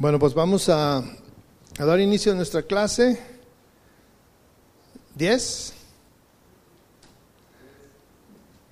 Bueno, 0.00 0.18
pues 0.18 0.32
vamos 0.32 0.70
a, 0.70 1.04
dar 1.76 2.00
inicio 2.00 2.32
a 2.32 2.34
nuestra 2.34 2.62
clase 2.62 3.20
10, 5.14 5.74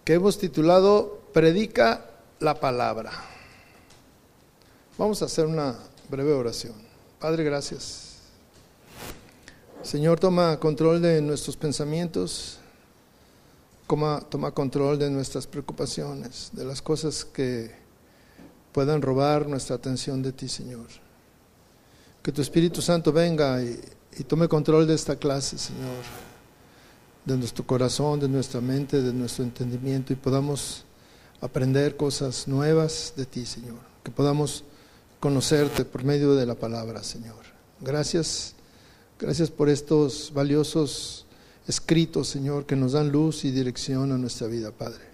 que 0.06 0.14
hemos 0.14 0.38
titulado 0.38 1.20
Predica 1.34 2.06
la 2.40 2.58
palabra. 2.58 3.12
Vamos 4.96 5.20
a 5.20 5.26
hacer 5.26 5.44
una 5.44 5.76
breve 6.08 6.32
oración. 6.32 6.72
Padre, 7.20 7.44
gracias. 7.44 8.20
Señor, 9.82 10.18
toma 10.18 10.58
control 10.58 11.02
de 11.02 11.20
nuestros 11.20 11.58
pensamientos, 11.58 12.58
toma 13.86 14.50
control 14.52 14.98
de 14.98 15.10
nuestras 15.10 15.46
preocupaciones, 15.46 16.48
de 16.54 16.64
las 16.64 16.80
cosas 16.80 17.22
que 17.22 17.70
puedan 18.72 19.02
robar 19.02 19.46
nuestra 19.46 19.76
atención 19.76 20.22
de 20.22 20.32
ti, 20.32 20.48
Señor. 20.48 20.86
Que 22.28 22.32
tu 22.32 22.42
Espíritu 22.42 22.82
Santo 22.82 23.10
venga 23.10 23.62
y, 23.62 23.80
tome 24.24 24.48
control 24.48 24.86
de 24.86 24.92
esta 24.92 25.16
clase, 25.16 25.56
Señor, 25.56 26.04
de 27.24 27.38
nuestro 27.38 27.66
corazón, 27.66 28.20
de 28.20 28.28
nuestra 28.28 28.60
mente, 28.60 29.00
de 29.00 29.14
nuestro 29.14 29.44
entendimiento 29.44 30.12
y 30.12 30.16
podamos 30.16 30.84
aprender 31.40 31.96
cosas 31.96 32.46
nuevas 32.46 33.14
de 33.16 33.24
ti, 33.24 33.46
Señor. 33.46 33.78
Que 34.04 34.10
podamos 34.10 34.62
conocerte 35.20 35.86
por 35.86 36.04
medio 36.04 36.34
de 36.34 36.44
la 36.44 36.54
palabra, 36.54 37.02
Señor. 37.02 37.46
Gracias, 37.80 38.54
gracias 39.18 39.50
por 39.50 39.70
estos 39.70 40.30
valiosos 40.34 41.24
escritos, 41.66 42.28
Señor, 42.28 42.66
que 42.66 42.76
nos 42.76 42.92
dan 42.92 43.10
luz 43.10 43.46
y 43.46 43.52
dirección 43.52 44.12
a 44.12 44.18
nuestra 44.18 44.48
vida, 44.48 44.70
Padre. 44.70 45.07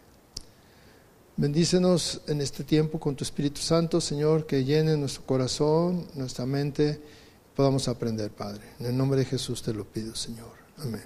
Bendícenos 1.37 2.21
en 2.29 2.41
este 2.41 2.63
tiempo 2.63 3.01
con 3.01 3.17
tu 3.17 3.25
Espíritu 3.25 3.61
Santo, 3.61 4.01
Señor, 4.01 4.47
que 4.47 4.65
llene 4.65 4.97
nuestro 4.97 5.27
corazón, 5.27 6.07
nuestra 6.15 6.47
mente, 6.47 7.01
podamos 7.57 7.89
aprender, 7.89 8.31
Padre. 8.31 8.63
En 8.79 8.87
el 8.87 8.97
nombre 8.97 9.19
de 9.19 9.25
Jesús 9.25 9.61
te 9.61 9.75
lo 9.75 9.85
pido, 9.85 10.15
Señor. 10.15 10.53
Amén. 10.79 11.03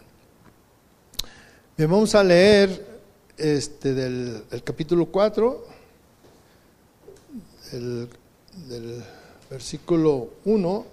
Bien, 1.79 1.91
vamos 1.91 2.15
a 2.15 2.23
leer 2.23 3.01
este 3.39 3.95
del 3.95 4.45
el 4.51 4.63
capítulo 4.63 5.07
4, 5.07 5.67
el, 7.73 8.11
del 8.69 9.03
versículo 9.49 10.35
1 10.45 10.87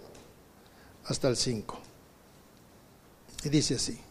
hasta 1.08 1.28
el 1.28 1.36
5. 1.36 1.78
Y 3.44 3.50
dice 3.50 3.76
así. 3.76 4.05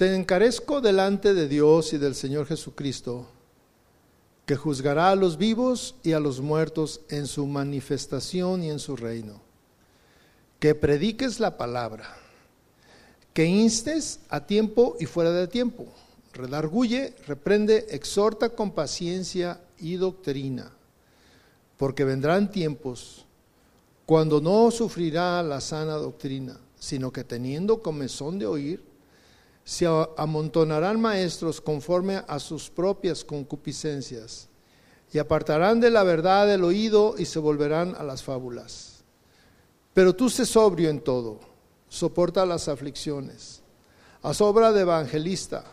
Te 0.00 0.16
encarezco 0.16 0.80
delante 0.80 1.34
de 1.34 1.46
Dios 1.46 1.92
y 1.92 1.98
del 1.98 2.14
Señor 2.14 2.46
Jesucristo, 2.46 3.26
que 4.46 4.56
juzgará 4.56 5.10
a 5.10 5.14
los 5.14 5.36
vivos 5.36 5.94
y 6.02 6.12
a 6.12 6.20
los 6.20 6.40
muertos 6.40 7.02
en 7.10 7.26
su 7.26 7.44
manifestación 7.46 8.62
y 8.62 8.70
en 8.70 8.78
su 8.78 8.96
reino. 8.96 9.42
Que 10.58 10.74
prediques 10.74 11.38
la 11.38 11.58
palabra, 11.58 12.16
que 13.34 13.44
instes 13.44 14.20
a 14.30 14.46
tiempo 14.46 14.96
y 14.98 15.04
fuera 15.04 15.32
de 15.32 15.46
tiempo, 15.48 15.84
redarguye, 16.32 17.14
reprende, 17.26 17.88
exhorta 17.90 18.48
con 18.48 18.70
paciencia 18.70 19.60
y 19.78 19.96
doctrina, 19.96 20.72
porque 21.76 22.04
vendrán 22.04 22.50
tiempos 22.50 23.26
cuando 24.06 24.40
no 24.40 24.70
sufrirá 24.70 25.42
la 25.42 25.60
sana 25.60 25.96
doctrina, 25.96 26.58
sino 26.78 27.12
que 27.12 27.22
teniendo 27.22 27.82
comezón 27.82 28.38
de 28.38 28.46
oír, 28.46 28.89
se 29.64 29.86
amontonarán 30.16 31.00
maestros 31.00 31.60
conforme 31.60 32.22
a 32.26 32.38
sus 32.38 32.70
propias 32.70 33.24
concupiscencias 33.24 34.48
y 35.12 35.18
apartarán 35.18 35.80
de 35.80 35.90
la 35.90 36.02
verdad 36.02 36.52
el 36.52 36.64
oído 36.64 37.14
y 37.18 37.26
se 37.26 37.38
volverán 37.38 37.94
a 37.96 38.02
las 38.02 38.22
fábulas. 38.22 39.02
Pero 39.92 40.14
tú 40.14 40.30
sé 40.30 40.46
sobrio 40.46 40.88
en 40.88 41.00
todo, 41.00 41.40
soporta 41.88 42.46
las 42.46 42.68
aflicciones, 42.68 43.60
haz 44.22 44.40
obra 44.40 44.72
de 44.72 44.82
evangelista, 44.82 45.64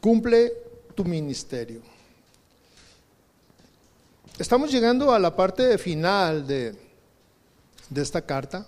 cumple 0.00 0.52
tu 0.94 1.04
ministerio. 1.04 1.82
Estamos 4.38 4.70
llegando 4.70 5.12
a 5.12 5.18
la 5.18 5.34
parte 5.34 5.78
final 5.78 6.46
de, 6.46 6.76
de 7.88 8.02
esta 8.02 8.20
carta. 8.20 8.66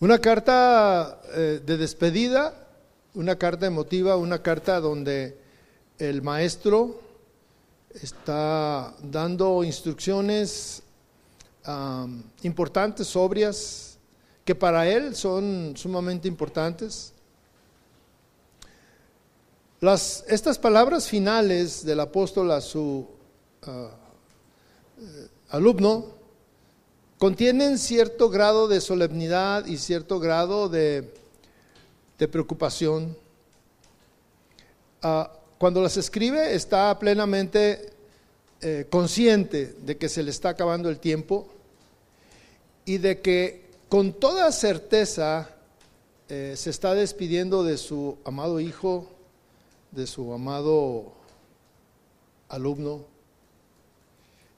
Una 0.00 0.18
carta 0.18 1.20
eh, 1.34 1.60
de 1.64 1.76
despedida 1.76 2.60
una 3.14 3.36
carta 3.36 3.66
emotiva, 3.66 4.16
una 4.16 4.42
carta 4.42 4.80
donde 4.80 5.36
el 5.98 6.22
maestro 6.22 7.00
está 7.94 8.94
dando 9.02 9.64
instrucciones 9.64 10.82
importantes, 12.42 13.06
sobrias, 13.06 13.98
que 14.44 14.54
para 14.54 14.88
él 14.88 15.14
son 15.14 15.74
sumamente 15.76 16.26
importantes. 16.26 17.12
Las, 19.80 20.24
estas 20.28 20.58
palabras 20.58 21.06
finales 21.06 21.84
del 21.84 22.00
apóstol 22.00 22.50
a 22.50 22.60
su 22.60 23.06
ah, 23.62 23.90
eh, 24.98 25.28
alumno 25.50 26.19
contienen 27.20 27.78
cierto 27.78 28.30
grado 28.30 28.66
de 28.66 28.80
solemnidad 28.80 29.66
y 29.66 29.76
cierto 29.76 30.18
grado 30.18 30.68
de 30.68 31.20
de 32.20 32.28
preocupación. 32.28 33.16
Ah, 35.02 35.32
cuando 35.56 35.80
las 35.80 35.96
escribe 35.96 36.54
está 36.54 36.96
plenamente 36.98 37.94
eh, 38.60 38.86
consciente 38.90 39.74
de 39.80 39.96
que 39.96 40.10
se 40.10 40.22
le 40.22 40.30
está 40.30 40.50
acabando 40.50 40.90
el 40.90 40.98
tiempo 40.98 41.48
y 42.84 42.98
de 42.98 43.22
que 43.22 43.70
con 43.88 44.12
toda 44.12 44.52
certeza 44.52 45.48
eh, 46.28 46.52
se 46.56 46.68
está 46.68 46.94
despidiendo 46.94 47.64
de 47.64 47.78
su 47.78 48.18
amado 48.26 48.60
hijo, 48.60 49.08
de 49.90 50.06
su 50.06 50.34
amado 50.34 51.14
alumno. 52.50 53.06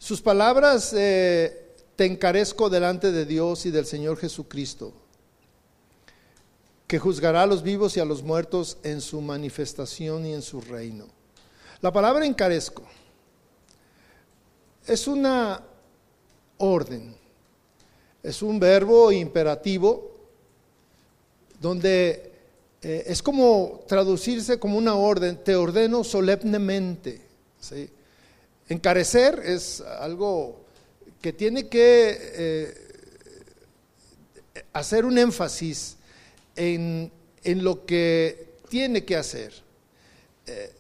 Sus 0.01 0.21
palabras, 0.21 0.93
eh, 0.99 1.62
te 2.03 2.07
encarezco 2.07 2.69
delante 2.69 3.13
de 3.13 3.25
Dios 3.25 3.65
y 3.65 3.71
del 3.71 3.87
Señor 3.87 4.17
Jesucristo 4.17 4.93
que 6.89 6.99
juzgará 6.99 7.45
a 7.45 7.47
los 7.47 7.63
vivos 7.63 7.97
y 7.97 8.01
a 8.01 8.05
los 8.05 8.25
muertos 8.25 8.77
en 8.83 9.01
su 9.01 9.21
manifestación 9.21 10.27
y 10.27 10.35
en 10.35 10.43
su 10.43 10.61
reino. 10.61 11.07
La 11.81 11.93
palabra 11.93 12.27
encarezco 12.27 12.83
es 14.85 15.07
una 15.07 15.63
orden, 16.59 17.15
es 18.21 18.43
un 18.43 18.59
verbo 18.59 19.13
imperativo 19.13 20.11
donde 21.61 22.33
eh, 22.83 23.05
es 23.07 23.23
como 23.23 23.85
traducirse 23.87 24.59
como 24.59 24.77
una 24.77 24.97
orden, 24.97 25.37
te 25.45 25.55
ordeno 25.55 26.03
solemnemente. 26.03 27.23
Encarecer 28.69 29.41
es 29.45 29.81
algo 29.81 30.62
que 31.23 31.33
tiene 31.33 31.69
que 31.69 32.19
eh, 32.35 32.75
hacer 34.73 35.05
un 35.05 35.17
énfasis 35.17 35.97
en, 36.57 37.11
lo 37.45 37.87
que 37.87 38.57
tiene 38.69 39.05
que 39.05 39.17
hacer. 39.17 39.55
Eh, 40.47 40.73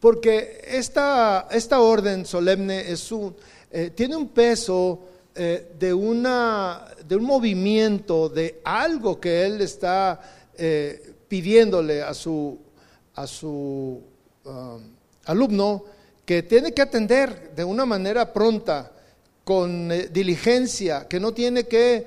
porque 0.00 0.60
esta, 0.66 1.46
esta, 1.50 1.80
orden 1.80 2.26
solemne 2.26 2.90
es 2.90 3.12
un, 3.12 3.34
eh, 3.70 3.92
tiene 3.94 4.16
un 4.16 4.28
peso 4.28 5.00
de, 5.34 5.92
una, 5.92 6.86
de 7.06 7.14
un 7.14 7.24
movimiento, 7.24 8.30
de 8.30 8.60
algo 8.64 9.20
que 9.20 9.44
él 9.44 9.60
está 9.60 10.18
pidiéndole 11.28 12.02
a 12.02 12.14
su, 12.14 12.58
a 13.14 13.26
su 13.26 14.00
um, 14.44 14.80
alumno 15.26 15.84
que 16.24 16.42
tiene 16.42 16.72
que 16.72 16.80
atender 16.80 17.54
de 17.54 17.64
una 17.64 17.84
manera 17.84 18.32
pronta, 18.32 18.95
con 19.46 19.88
diligencia, 20.12 21.06
que 21.06 21.20
no 21.20 21.32
tiene 21.32 21.68
que 21.68 22.04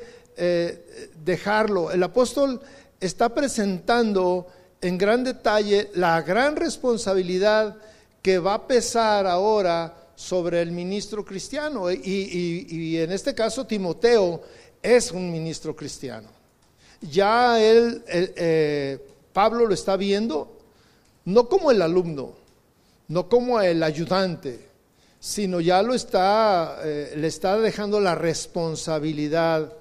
dejarlo. 1.24 1.90
El 1.90 2.04
apóstol 2.04 2.60
está 3.00 3.34
presentando 3.34 4.46
en 4.82 4.98
gran 4.98 5.24
detalle 5.24 5.90
la 5.94 6.22
gran 6.22 6.58
responsabilidad 6.58 7.78
que 8.22 8.40
va 8.40 8.56
a 8.56 8.68
pesar 8.68 9.26
ahora 9.26 10.12
sobre 10.16 10.62
el 10.62 10.72
ministro 10.72 11.24
cristiano. 11.24 11.90
Y, 11.90 12.98
en 12.98 13.12
este 13.14 13.34
caso 13.34 13.66
Timoteo 13.66 14.42
es 14.82 15.12
un 15.12 15.32
ministro 15.32 15.74
cristiano. 15.74 16.28
Ya 17.02 17.62
él, 17.62 18.04
eh, 18.08 19.00
Pablo 19.32 19.66
lo 19.66 19.74
está 19.74 19.96
viendo 19.96 20.58
no 21.24 21.48
como 21.48 21.72
el 21.72 21.82
alumno, 21.82 22.34
no 23.08 23.30
como 23.30 23.62
el 23.62 23.82
ayudante, 23.82 24.69
sino 25.20 25.60
ya 25.60 25.84
lo 25.84 25.94
está, 25.94 26.80
eh, 26.84 27.14
le 27.16 27.28
está 27.28 27.60
dejando 27.60 28.00
la 28.00 28.16
responsabilidad 28.16 29.74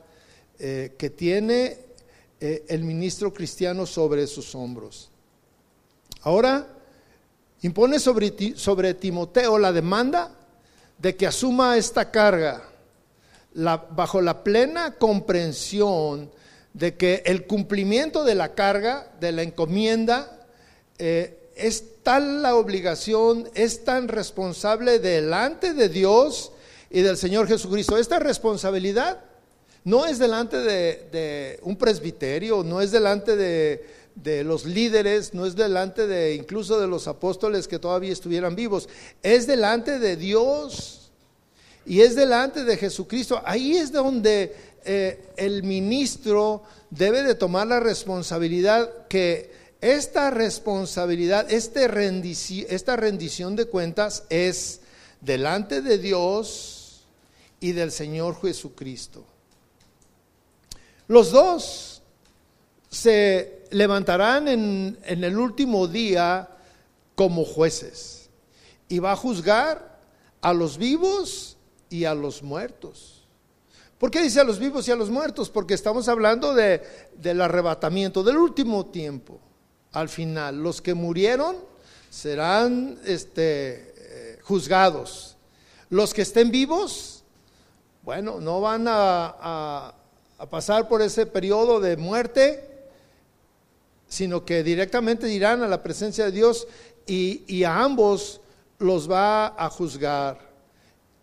eh, 0.58 0.94
que 0.98 1.10
tiene 1.10 1.78
eh, 2.40 2.64
el 2.68 2.82
ministro 2.82 3.32
cristiano 3.32 3.86
sobre 3.86 4.26
sus 4.26 4.54
hombros. 4.54 5.10
Ahora, 6.22 6.66
impone 7.62 8.00
sobre, 8.00 8.56
sobre 8.56 8.94
Timoteo 8.94 9.58
la 9.58 9.72
demanda 9.72 10.34
de 10.98 11.14
que 11.16 11.26
asuma 11.26 11.76
esta 11.76 12.10
carga 12.10 12.64
bajo 13.54 14.20
la 14.20 14.44
plena 14.44 14.94
comprensión 14.94 16.30
de 16.74 16.96
que 16.96 17.22
el 17.24 17.46
cumplimiento 17.46 18.24
de 18.24 18.34
la 18.34 18.54
carga, 18.54 19.12
de 19.20 19.32
la 19.32 19.42
encomienda, 19.42 20.46
es 20.98 21.97
tal 22.08 22.40
la 22.40 22.54
obligación, 22.54 23.50
es 23.54 23.84
tan 23.84 24.08
responsable 24.08 24.98
delante 24.98 25.74
de 25.74 25.90
Dios 25.90 26.52
y 26.88 27.02
del 27.02 27.18
Señor 27.18 27.46
Jesucristo. 27.46 27.98
Esta 27.98 28.18
responsabilidad 28.18 29.22
no 29.84 30.06
es 30.06 30.18
delante 30.18 30.56
de, 30.56 31.60
un 31.64 31.76
presbiterio, 31.76 32.64
no 32.64 32.80
es 32.80 32.92
delante 32.92 33.36
de, 33.36 34.42
los 34.42 34.64
líderes, 34.64 35.34
no 35.34 35.44
es 35.44 35.54
delante 35.54 36.06
de 36.06 36.34
incluso 36.34 36.80
de 36.80 36.86
los 36.86 37.06
apóstoles 37.08 37.68
que 37.68 37.78
todavía 37.78 38.14
estuvieran 38.14 38.56
vivos, 38.56 38.88
es 39.22 39.46
delante 39.46 39.98
de 39.98 40.16
Dios 40.16 41.10
y 41.84 42.00
es 42.00 42.16
delante 42.16 42.64
de 42.64 42.78
Jesucristo. 42.78 43.42
Ahí 43.44 43.76
es 43.76 43.92
donde 43.92 44.56
eh, 44.86 45.26
el 45.36 45.62
ministro 45.62 46.62
debe 46.88 47.22
de 47.22 47.34
tomar 47.34 47.66
la 47.66 47.80
responsabilidad 47.80 49.06
que 49.08 49.67
esta 49.80 50.30
responsabilidad, 50.30 51.50
este 51.52 51.84
esta 52.68 52.96
rendición 52.96 53.54
de 53.56 53.66
cuentas 53.66 54.24
es 54.28 54.80
delante 55.20 55.82
de 55.82 55.98
Dios 55.98 57.04
y 57.60 57.72
del 57.72 57.92
Señor 57.92 58.40
Jesucristo. 58.40 59.24
Los 61.06 61.30
dos 61.30 62.02
se 62.90 63.64
levantarán 63.70 64.48
en, 64.48 64.98
en 65.04 65.24
el 65.24 65.38
último 65.38 65.86
día 65.86 66.48
como 67.14 67.44
jueces 67.44 68.28
y 68.88 68.98
va 68.98 69.12
a 69.12 69.16
juzgar 69.16 70.00
a 70.40 70.52
los 70.52 70.78
vivos 70.78 71.56
y 71.90 72.04
a 72.04 72.14
los 72.14 72.42
muertos. 72.42 73.26
¿Por 73.98 74.10
qué 74.10 74.22
dice 74.22 74.40
a 74.40 74.44
los 74.44 74.58
vivos 74.58 74.86
y 74.86 74.92
a 74.92 74.96
los 74.96 75.10
muertos? 75.10 75.50
Porque 75.50 75.74
estamos 75.74 76.08
hablando 76.08 76.54
de, 76.54 76.82
del 77.16 77.40
arrebatamiento, 77.40 78.22
del 78.22 78.36
último 78.36 78.86
tiempo. 78.86 79.40
Al 79.98 80.08
final, 80.08 80.62
los 80.62 80.80
que 80.80 80.94
murieron 80.94 81.56
serán 82.08 83.00
este, 83.04 83.94
eh, 83.96 84.38
juzgados. 84.42 85.36
Los 85.90 86.14
que 86.14 86.22
estén 86.22 86.52
vivos, 86.52 87.24
bueno, 88.02 88.40
no 88.40 88.60
van 88.60 88.84
a, 88.86 89.94
pasar 90.50 90.86
por 90.88 91.02
ese 91.02 91.26
periodo 91.26 91.80
de 91.80 91.96
muerte, 91.96 92.64
sino 94.08 94.44
que 94.44 94.62
directamente 94.62 95.28
irán 95.28 95.64
a 95.64 95.66
la 95.66 95.82
presencia 95.82 96.26
de 96.26 96.30
Dios 96.30 96.68
y, 97.04 97.42
y 97.48 97.64
a 97.64 97.80
ambos 97.80 98.40
los 98.78 99.10
va 99.10 99.48
a 99.48 99.68
juzgar 99.68 100.48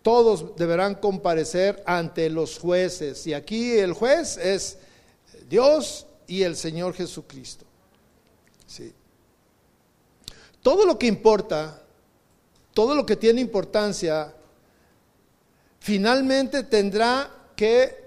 todos 0.02 0.54
deberán 0.54 0.94
comparecer 0.94 1.82
ante 1.84 2.30
los 2.30 2.60
jueces. 2.60 3.26
Y 3.26 3.34
aquí 3.34 3.72
el 3.72 3.92
juez 3.92 4.36
es 4.36 4.78
Dios 5.48 6.06
y 6.28 6.42
el 6.42 6.54
Señor 6.54 6.94
Jesucristo. 6.94 7.65
Sí. 8.66 8.92
Todo 10.62 10.84
lo 10.84 10.98
que 10.98 11.06
importa, 11.06 11.82
todo 12.74 12.94
lo 12.94 13.06
que 13.06 13.16
tiene 13.16 13.40
importancia, 13.40 14.34
finalmente 15.78 16.64
tendrá 16.64 17.30
que 17.54 18.06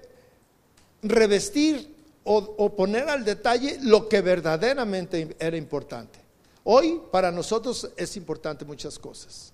revestir 1.02 1.96
o, 2.24 2.38
o, 2.38 2.76
poner 2.76 3.10
al 3.10 3.24
detalle 3.24 3.80
lo 3.82 4.10
que 4.10 4.22
verdaderamente 4.22 5.36
era 5.40 5.56
importante. 5.56 6.20
Hoy 6.66 7.02
para 7.12 7.32
nosotros 7.32 7.90
es 7.96 8.18
importante 8.18 8.66
muchas 8.66 9.00
cosas 9.00 9.54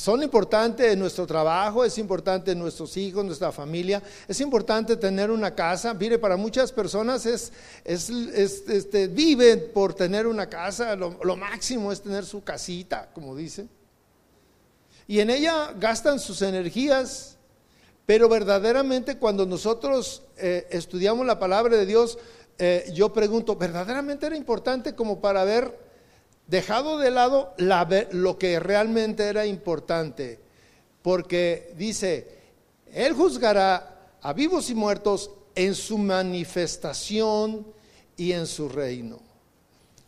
son 0.00 0.22
importantes 0.22 0.94
en 0.94 0.98
nuestro 0.98 1.26
trabajo, 1.26 1.84
es 1.84 1.98
importante 1.98 2.52
en 2.52 2.58
nuestros 2.58 2.96
hijos, 2.96 3.22
nuestra 3.22 3.52
familia, 3.52 4.02
es 4.26 4.40
importante 4.40 4.96
tener 4.96 5.30
una 5.30 5.54
casa. 5.54 5.92
Mire, 5.92 6.18
para 6.18 6.38
muchas 6.38 6.72
personas 6.72 7.26
es, 7.26 7.52
es, 7.84 8.08
este, 8.08 9.08
viven 9.08 9.66
por 9.74 9.92
tener 9.92 10.26
una 10.26 10.48
casa, 10.48 10.96
lo, 10.96 11.36
máximo 11.36 11.92
es 11.92 12.00
tener 12.00 12.24
su 12.24 12.42
casita, 12.42 13.10
como 13.12 13.36
dicen. 13.36 13.68
Y 15.06 15.20
en 15.20 15.28
ella 15.28 15.74
gastan 15.78 16.18
sus 16.18 16.40
energías, 16.40 17.36
pero 18.06 18.26
verdaderamente 18.26 19.18
cuando 19.18 19.44
nosotros 19.44 20.22
eh, 20.38 20.66
estudiamos 20.70 21.26
la 21.26 21.38
palabra 21.38 21.76
de 21.76 21.84
Dios, 21.84 22.16
eh, 22.56 22.90
yo 22.94 23.12
pregunto, 23.12 23.54
¿verdaderamente 23.54 24.24
era 24.24 24.36
importante 24.36 24.94
como 24.94 25.20
para 25.20 25.44
ver 25.44 25.89
dejado 26.50 26.98
de 26.98 27.12
lado 27.12 27.54
lo 28.10 28.38
que 28.38 28.58
realmente 28.58 29.28
era 29.28 29.46
importante, 29.46 30.40
porque 31.00 31.72
dice, 31.76 32.38
Él 32.92 33.14
juzgará 33.14 34.10
a 34.20 34.32
vivos 34.32 34.68
y 34.68 34.74
muertos 34.74 35.30
en 35.54 35.74
su 35.76 35.96
manifestación 35.96 37.66
y 38.16 38.32
en 38.32 38.46
su 38.46 38.68
reino. 38.68 39.20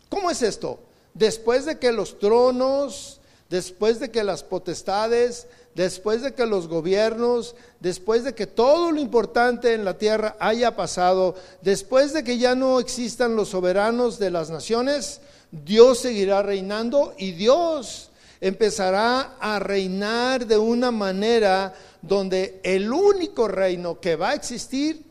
¿Cómo 0.09 0.31
es 0.31 0.43
esto? 0.43 0.81
Después 1.15 1.65
de 1.65 1.79
que 1.79 1.93
los 1.93 2.19
tronos, 2.19 3.21
después 3.49 4.01
de 4.01 4.11
que 4.11 4.25
las 4.25 4.43
potestades, 4.43 5.47
después 5.75 6.23
de 6.23 6.35
que 6.35 6.45
los 6.45 6.67
gobiernos, 6.69 7.55
después 7.81 8.25
de 8.25 8.35
que 8.35 8.47
todo 8.47 8.91
lo 8.91 9.01
importante 9.01 9.75
en 9.75 9.85
la 9.85 9.97
tierra 9.97 10.37
haya 10.41 10.75
pasado, 10.75 11.37
después 11.63 12.13
de 12.13 12.25
que 12.25 12.37
ya 12.37 12.55
no 12.55 12.81
existan 12.81 13.37
los 13.37 13.51
soberanos 13.51 14.19
de 14.19 14.31
las 14.31 14.51
naciones, 14.51 15.21
Dios 15.53 16.01
seguirá 16.01 16.43
reinando 16.43 17.15
y 17.19 17.33
Dios 17.33 18.11
empezará 18.41 19.37
a 19.39 19.59
reinar 19.59 20.47
de 20.47 20.57
una 20.59 20.91
manera 20.91 21.75
donde 22.01 22.59
el 22.65 22.91
único 22.91 23.47
reino 23.47 24.01
que 24.01 24.17
va 24.17 24.31
a 24.31 24.35
existir 24.35 25.05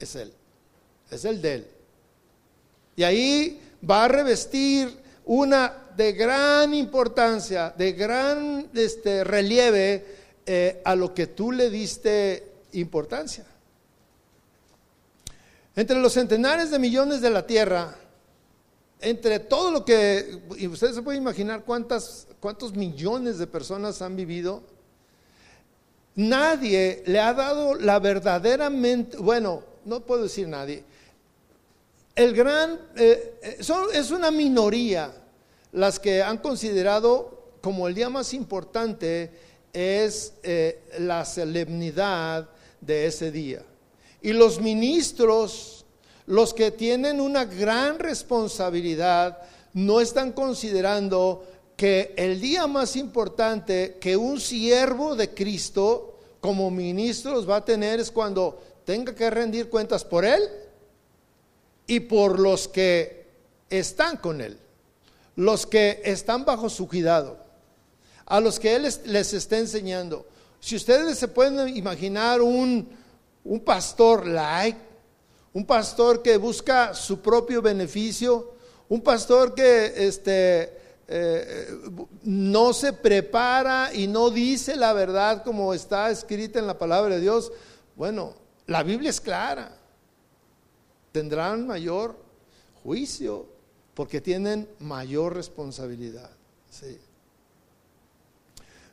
es 0.00 0.16
Él, 0.16 0.32
es 1.10 1.24
el 1.26 1.42
de 1.42 1.54
Él. 1.54 1.66
Y 2.96 3.02
ahí 3.02 3.60
va 3.88 4.06
a 4.06 4.08
revestir 4.08 4.98
una 5.26 5.74
de 5.94 6.12
gran 6.12 6.72
importancia, 6.72 7.74
de 7.76 7.92
gran 7.92 8.68
este, 8.74 9.22
relieve 9.24 10.04
eh, 10.46 10.80
a 10.84 10.96
lo 10.96 11.14
que 11.14 11.26
tú 11.26 11.52
le 11.52 11.68
diste 11.68 12.50
importancia. 12.72 13.44
Entre 15.76 15.96
los 15.96 16.14
centenares 16.14 16.70
de 16.70 16.78
millones 16.78 17.20
de 17.20 17.30
la 17.30 17.46
tierra, 17.46 17.96
entre 19.00 19.40
todo 19.40 19.70
lo 19.70 19.84
que, 19.84 20.40
y 20.56 20.66
ustedes 20.66 20.94
se 20.94 21.02
pueden 21.02 21.22
imaginar 21.22 21.64
cuántas, 21.64 22.26
cuántos 22.40 22.74
millones 22.74 23.38
de 23.38 23.46
personas 23.46 24.02
han 24.02 24.16
vivido, 24.16 24.62
nadie 26.14 27.02
le 27.06 27.20
ha 27.20 27.32
dado 27.32 27.74
la 27.74 27.98
verdaderamente, 27.98 29.16
bueno, 29.16 29.62
no 29.84 30.00
puedo 30.00 30.24
decir 30.24 30.48
nadie, 30.48 30.84
el 32.14 32.34
gran, 32.34 32.78
eh, 32.96 33.38
eh, 33.42 33.58
es 33.94 34.10
una 34.10 34.30
minoría 34.30 35.12
las 35.72 35.98
que 35.98 36.22
han 36.22 36.38
considerado 36.38 37.40
como 37.60 37.86
el 37.88 37.94
día 37.94 38.08
más 38.08 38.34
importante 38.34 39.30
es 39.72 40.34
eh, 40.42 40.82
la 40.98 41.24
solemnidad 41.24 42.48
de 42.80 43.06
ese 43.06 43.30
día. 43.30 43.62
Y 44.22 44.32
los 44.32 44.60
ministros 44.60 45.79
los 46.30 46.54
que 46.54 46.70
tienen 46.70 47.20
una 47.20 47.44
gran 47.44 47.98
responsabilidad 47.98 49.38
no 49.72 50.00
están 50.00 50.30
considerando 50.30 51.44
que 51.76 52.14
el 52.16 52.40
día 52.40 52.68
más 52.68 52.94
importante 52.94 53.96
que 54.00 54.16
un 54.16 54.38
siervo 54.38 55.16
de 55.16 55.34
Cristo 55.34 56.20
como 56.40 56.70
ministro 56.70 57.44
va 57.44 57.56
a 57.56 57.64
tener 57.64 57.98
es 57.98 58.12
cuando 58.12 58.62
tenga 58.84 59.12
que 59.12 59.28
rendir 59.28 59.68
cuentas 59.68 60.04
por 60.04 60.24
él 60.24 60.40
y 61.88 61.98
por 61.98 62.38
los 62.38 62.68
que 62.68 63.26
están 63.68 64.16
con 64.16 64.40
él, 64.40 64.56
los 65.34 65.66
que 65.66 66.00
están 66.04 66.44
bajo 66.44 66.70
su 66.70 66.86
cuidado, 66.86 67.38
a 68.26 68.38
los 68.38 68.60
que 68.60 68.76
él 68.76 68.82
les, 69.06 69.32
está 69.32 69.58
enseñando. 69.58 70.28
Si 70.60 70.76
ustedes 70.76 71.18
se 71.18 71.26
pueden 71.26 71.76
imaginar 71.76 72.40
un, 72.40 72.88
un 73.42 73.60
pastor 73.60 74.28
like, 74.28 74.89
un 75.52 75.66
pastor 75.66 76.22
que 76.22 76.36
busca 76.36 76.94
su 76.94 77.20
propio 77.20 77.60
beneficio, 77.60 78.54
un 78.88 79.00
pastor 79.00 79.54
que 79.54 80.06
este, 80.06 80.78
eh, 81.08 81.76
no 82.22 82.72
se 82.72 82.92
prepara 82.92 83.90
y 83.92 84.06
no 84.06 84.30
dice 84.30 84.76
la 84.76 84.92
verdad 84.92 85.42
como 85.42 85.74
está 85.74 86.10
escrita 86.10 86.58
en 86.58 86.66
la 86.66 86.78
palabra 86.78 87.16
de 87.16 87.20
Dios. 87.20 87.52
Bueno, 87.96 88.34
la 88.66 88.82
Biblia 88.82 89.10
es 89.10 89.20
clara. 89.20 89.76
Tendrán 91.12 91.66
mayor 91.66 92.16
juicio 92.84 93.46
porque 93.94 94.20
tienen 94.20 94.68
mayor 94.78 95.34
responsabilidad. 95.34 96.30
Sí. 96.70 96.98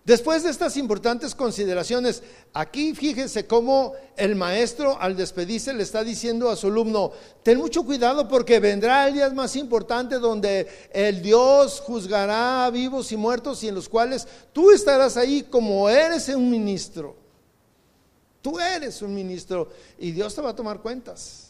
Después 0.07 0.41
de 0.43 0.51
estas 0.51 0.77
importantes 0.77 1.35
consideraciones, 1.35 2.23
aquí 2.53 2.95
fíjense 2.95 3.45
cómo 3.45 3.91
el 4.15 4.37
maestro 4.37 4.97
al 5.01 5.17
despedirse 5.17 5.73
le 5.73 5.83
está 5.83 6.01
diciendo 6.01 6.49
a 6.49 6.55
su 6.55 6.67
alumno, 6.67 7.11
ten 7.43 7.57
mucho 7.57 7.83
cuidado 7.83 8.25
porque 8.25 8.61
vendrá 8.61 9.05
el 9.05 9.15
día 9.15 9.29
más 9.31 9.57
importante 9.57 10.17
donde 10.17 10.65
el 10.93 11.21
Dios 11.21 11.81
juzgará 11.81 12.63
a 12.63 12.69
vivos 12.69 13.11
y 13.11 13.17
muertos 13.17 13.61
y 13.63 13.67
en 13.67 13.75
los 13.75 13.89
cuales 13.89 14.25
tú 14.53 14.71
estarás 14.71 15.17
ahí 15.17 15.43
como 15.43 15.89
eres 15.89 16.29
un 16.29 16.49
ministro. 16.49 17.13
Tú 18.41 18.61
eres 18.61 19.01
un 19.01 19.13
ministro 19.13 19.69
y 19.99 20.11
Dios 20.11 20.33
te 20.33 20.39
va 20.39 20.51
a 20.51 20.55
tomar 20.55 20.79
cuentas. 20.79 21.49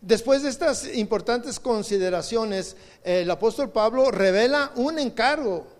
Después 0.00 0.44
de 0.44 0.50
estas 0.50 0.86
importantes 0.94 1.58
consideraciones, 1.58 2.76
el 3.02 3.28
apóstol 3.28 3.70
Pablo 3.70 4.12
revela 4.12 4.70
un 4.76 5.00
encargo, 5.00 5.77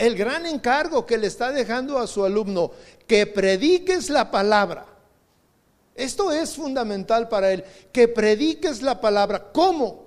el 0.00 0.16
gran 0.16 0.46
encargo 0.46 1.04
que 1.04 1.18
le 1.18 1.26
está 1.26 1.52
dejando 1.52 1.98
a 1.98 2.06
su 2.06 2.24
alumno, 2.24 2.70
que 3.06 3.26
prediques 3.26 4.08
la 4.08 4.30
palabra. 4.30 4.86
Esto 5.94 6.32
es 6.32 6.56
fundamental 6.56 7.28
para 7.28 7.52
él, 7.52 7.62
que 7.92 8.08
prediques 8.08 8.80
la 8.80 8.98
palabra. 8.98 9.52
¿Cómo? 9.52 10.06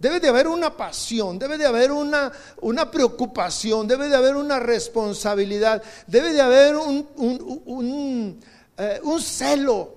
Debe 0.00 0.18
de 0.18 0.28
haber 0.28 0.48
una 0.48 0.76
pasión, 0.76 1.38
debe 1.38 1.58
de 1.58 1.64
haber 1.64 1.92
una, 1.92 2.32
una 2.60 2.90
preocupación, 2.90 3.86
debe 3.86 4.08
de 4.08 4.16
haber 4.16 4.34
una 4.34 4.58
responsabilidad, 4.58 5.80
debe 6.08 6.32
de 6.32 6.40
haber 6.40 6.76
un, 6.76 7.08
un, 7.14 8.40
eh, 8.76 9.00
un 9.04 9.22
celo. 9.22 9.94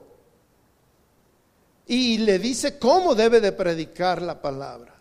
Y 1.88 2.20
le 2.20 2.38
dice 2.38 2.78
cómo 2.78 3.16
debe 3.16 3.42
de 3.42 3.52
predicar 3.52 4.22
la 4.22 4.40
palabra. 4.40 4.94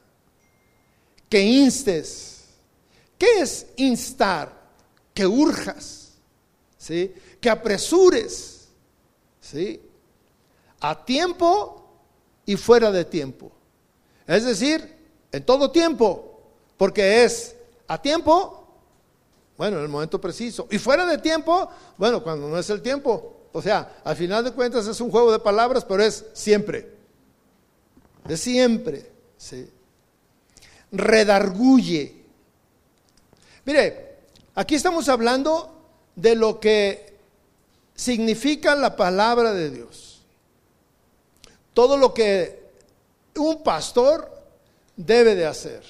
Que 1.29 1.43
instes. 1.43 2.38
¿Qué 3.19 3.41
es 3.41 3.67
instar? 3.77 4.57
Que 5.13 5.27
urjas, 5.27 6.13
¿sí? 6.77 7.13
que 7.41 7.51
apresures, 7.51 8.69
¿sí? 9.41 9.81
a 10.81 11.05
tiempo 11.05 11.85
y 12.47 12.57
fuera 12.57 12.91
de 12.91 13.05
tiempo. 13.05 13.51
Es 14.27 14.45
decir, 14.45 14.97
en 15.33 15.45
todo 15.45 15.71
tiempo, 15.71 16.41
porque 16.77 17.25
es 17.25 17.57
a 17.89 18.01
tiempo, 18.01 18.67
bueno, 19.57 19.79
en 19.79 19.83
el 19.83 19.89
momento 19.89 20.21
preciso, 20.21 20.69
y 20.71 20.79
fuera 20.79 21.05
de 21.05 21.19
tiempo, 21.19 21.69
bueno, 21.97 22.23
cuando 22.23 22.49
no 22.49 22.59
es 22.59 22.71
el 22.71 22.81
tiempo. 22.81 23.35
O 23.53 23.63
sea, 23.63 24.01
al 24.05 24.15
final 24.15 24.45
de 24.45 24.53
cuentas 24.53 24.87
es 24.87 25.01
un 25.01 25.11
juego 25.11 25.33
de 25.33 25.39
palabras, 25.39 25.85
pero 25.85 26.03
es 26.03 26.25
siempre. 26.33 26.95
Es 28.29 28.41
siempre. 28.41 29.11
¿sí? 29.37 29.69
Redarguye. 30.93 32.18
Mire, 33.69 34.17
aquí 34.55 34.77
estamos 34.77 35.11
hablando 35.11 35.71
de 36.17 36.35
lo 36.35 36.59
que 36.59 37.13
significa 37.95 38.75
la 38.75 38.97
palabra 38.97 39.53
de 39.53 39.69
Dios. 39.69 40.23
Todo 41.75 41.99
lo 41.99 42.15
que 42.15 42.63
un 43.37 43.63
pastor 43.63 44.33
debe 44.97 45.35
de 45.35 45.45
hacer. 45.45 45.83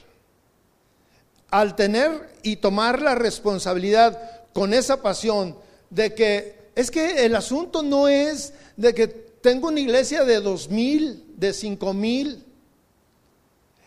Al 1.51 1.77
tener 1.77 2.29
y 2.43 2.57
tomar 2.57 3.01
la 3.01 3.15
responsabilidad 3.15 4.41
con 4.53 4.75
esa 4.75 5.01
pasión 5.01 5.57
de 5.89 6.17
que 6.17 6.71
es 6.75 6.91
que 6.91 7.27
el 7.27 7.37
asunto 7.37 7.85
no 7.85 8.09
es 8.09 8.55
de 8.77 8.93
que 8.93 9.07
tengo 9.07 9.69
una 9.69 9.79
iglesia 9.79 10.25
de 10.25 10.41
dos 10.41 10.69
mil, 10.69 11.25
de 11.37 11.53
cinco 11.53 11.95
mil. 11.95 12.45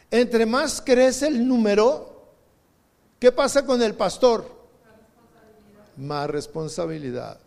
Entre 0.10 0.46
más 0.46 0.80
crece 0.80 1.28
el 1.28 1.46
número, 1.46 2.11
¿qué 3.22 3.32
pasa 3.32 3.64
con 3.64 3.82
el 3.84 3.94
pastor? 3.94 4.44
Más 5.98 6.28
responsabilidad. 6.28 7.38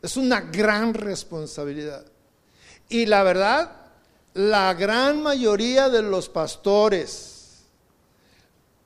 Es 0.00 0.16
una 0.16 0.40
gran 0.40 0.94
responsabilidad. 0.94 2.04
Y 2.88 3.04
la 3.04 3.22
verdad, 3.22 3.70
la 4.32 4.72
gran 4.72 5.22
mayoría 5.22 5.90
de 5.90 6.00
los 6.00 6.30
pastores, 6.30 7.64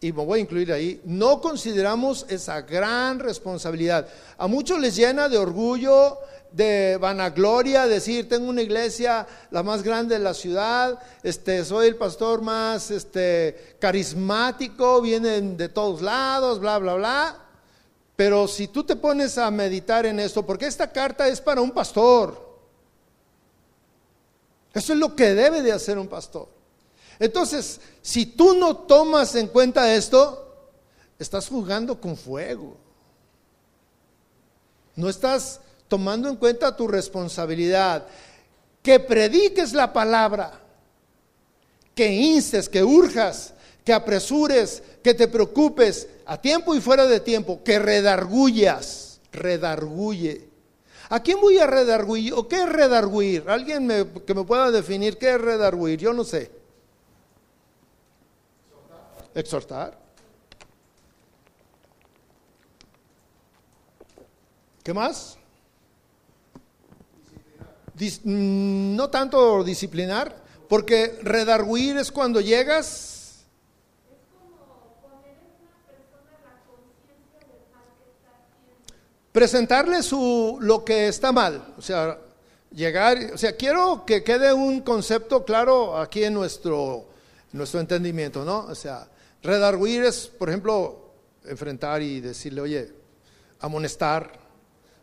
y 0.00 0.12
me 0.12 0.24
voy 0.24 0.40
a 0.40 0.42
incluir 0.42 0.72
ahí, 0.72 1.00
no 1.04 1.40
consideramos 1.40 2.26
esa 2.28 2.62
gran 2.62 3.20
responsabilidad. 3.20 4.08
A 4.38 4.48
muchos 4.48 4.80
les 4.80 4.96
llena 4.96 5.28
de 5.28 5.38
orgullo, 5.38 6.18
de 6.52 6.98
vanagloria, 7.00 7.86
decir, 7.86 8.28
tengo 8.28 8.48
una 8.48 8.62
iglesia 8.62 9.26
la 9.50 9.62
más 9.62 9.82
grande 9.82 10.16
de 10.16 10.24
la 10.24 10.34
ciudad, 10.34 10.98
este, 11.22 11.64
soy 11.64 11.88
el 11.88 11.96
pastor 11.96 12.42
más 12.42 12.90
este, 12.90 13.76
carismático, 13.78 15.00
vienen 15.00 15.56
de 15.56 15.68
todos 15.68 16.02
lados, 16.02 16.60
bla, 16.60 16.78
bla, 16.78 16.94
bla. 16.94 17.36
Pero 18.16 18.48
si 18.48 18.68
tú 18.68 18.84
te 18.84 18.96
pones 18.96 19.38
a 19.38 19.50
meditar 19.50 20.04
en 20.06 20.20
esto, 20.20 20.44
porque 20.44 20.66
esta 20.66 20.90
carta 20.90 21.28
es 21.28 21.40
para 21.40 21.60
un 21.60 21.70
pastor, 21.70 22.50
eso 24.72 24.92
es 24.92 24.98
lo 24.98 25.16
que 25.16 25.34
debe 25.34 25.62
de 25.62 25.72
hacer 25.72 25.98
un 25.98 26.08
pastor. 26.08 26.48
Entonces, 27.18 27.80
si 28.02 28.26
tú 28.26 28.54
no 28.54 28.76
tomas 28.76 29.34
en 29.34 29.48
cuenta 29.48 29.94
esto, 29.94 30.70
estás 31.18 31.48
jugando 31.48 32.00
con 32.00 32.16
fuego. 32.16 32.76
No 34.96 35.08
estás 35.08 35.60
tomando 35.90 36.28
en 36.28 36.36
cuenta 36.36 36.74
tu 36.74 36.86
responsabilidad. 36.88 38.06
Que 38.80 38.98
prediques 39.00 39.74
la 39.74 39.92
palabra, 39.92 40.58
que 41.94 42.06
instes, 42.06 42.68
que 42.68 42.82
urjas, 42.82 43.52
que 43.84 43.92
apresures, 43.92 44.82
que 45.02 45.12
te 45.12 45.28
preocupes 45.28 46.08
a 46.24 46.40
tiempo 46.40 46.74
y 46.74 46.80
fuera 46.80 47.06
de 47.06 47.20
tiempo, 47.20 47.62
que 47.62 47.78
redargullas, 47.78 49.20
redarguye. 49.32 50.48
¿A 51.10 51.20
quién 51.22 51.40
voy 51.40 51.58
a 51.58 51.66
redarguir? 51.66 52.32
¿O 52.34 52.46
qué 52.46 52.62
es 52.62 52.68
redarguir? 52.68 53.44
¿Alguien 53.48 53.88
que 54.24 54.32
me 54.32 54.44
pueda 54.44 54.70
definir 54.70 55.18
qué 55.18 55.34
es 55.34 55.40
redarguir? 55.40 55.98
Yo 55.98 56.12
no 56.14 56.22
sé. 56.22 56.52
Exhortar. 59.34 59.98
¿Qué 64.84 64.94
más? 64.94 65.39
Mm, 68.00 68.96
no 68.96 69.10
tanto 69.10 69.62
disciplinar, 69.62 70.34
porque 70.68 71.18
redarguir 71.22 71.98
es 71.98 72.10
cuando 72.10 72.40
llegas 72.40 73.44
presentarle 79.32 80.02
su, 80.02 80.58
lo 80.60 80.84
que 80.84 81.08
está 81.08 81.30
mal, 81.30 81.74
o 81.76 81.82
sea, 81.82 82.18
llegar, 82.72 83.18
o 83.34 83.38
sea, 83.38 83.56
quiero 83.56 84.04
que 84.04 84.24
quede 84.24 84.52
un 84.52 84.80
concepto 84.80 85.44
claro 85.44 85.96
aquí 85.98 86.24
en 86.24 86.34
nuestro, 86.34 87.06
nuestro 87.52 87.80
entendimiento, 87.80 88.44
¿no? 88.44 88.66
O 88.66 88.74
sea, 88.74 89.08
redarguir 89.42 90.04
es, 90.04 90.26
por 90.26 90.48
ejemplo, 90.48 91.12
enfrentar 91.44 92.02
y 92.02 92.20
decirle, 92.20 92.60
oye, 92.60 92.92
amonestar, 93.60 94.32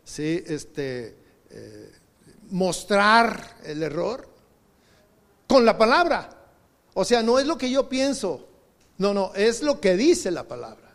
¿sí? 0.04 0.42
Este, 0.46 1.16
eh, 1.50 1.97
mostrar 2.50 3.56
el 3.64 3.82
error 3.82 4.28
con 5.46 5.64
la 5.64 5.76
palabra. 5.76 6.30
O 6.94 7.04
sea, 7.04 7.22
no 7.22 7.38
es 7.38 7.46
lo 7.46 7.56
que 7.56 7.70
yo 7.70 7.88
pienso, 7.88 8.48
no, 8.98 9.14
no, 9.14 9.32
es 9.34 9.62
lo 9.62 9.80
que 9.80 9.96
dice 9.96 10.30
la 10.30 10.44
palabra. 10.44 10.88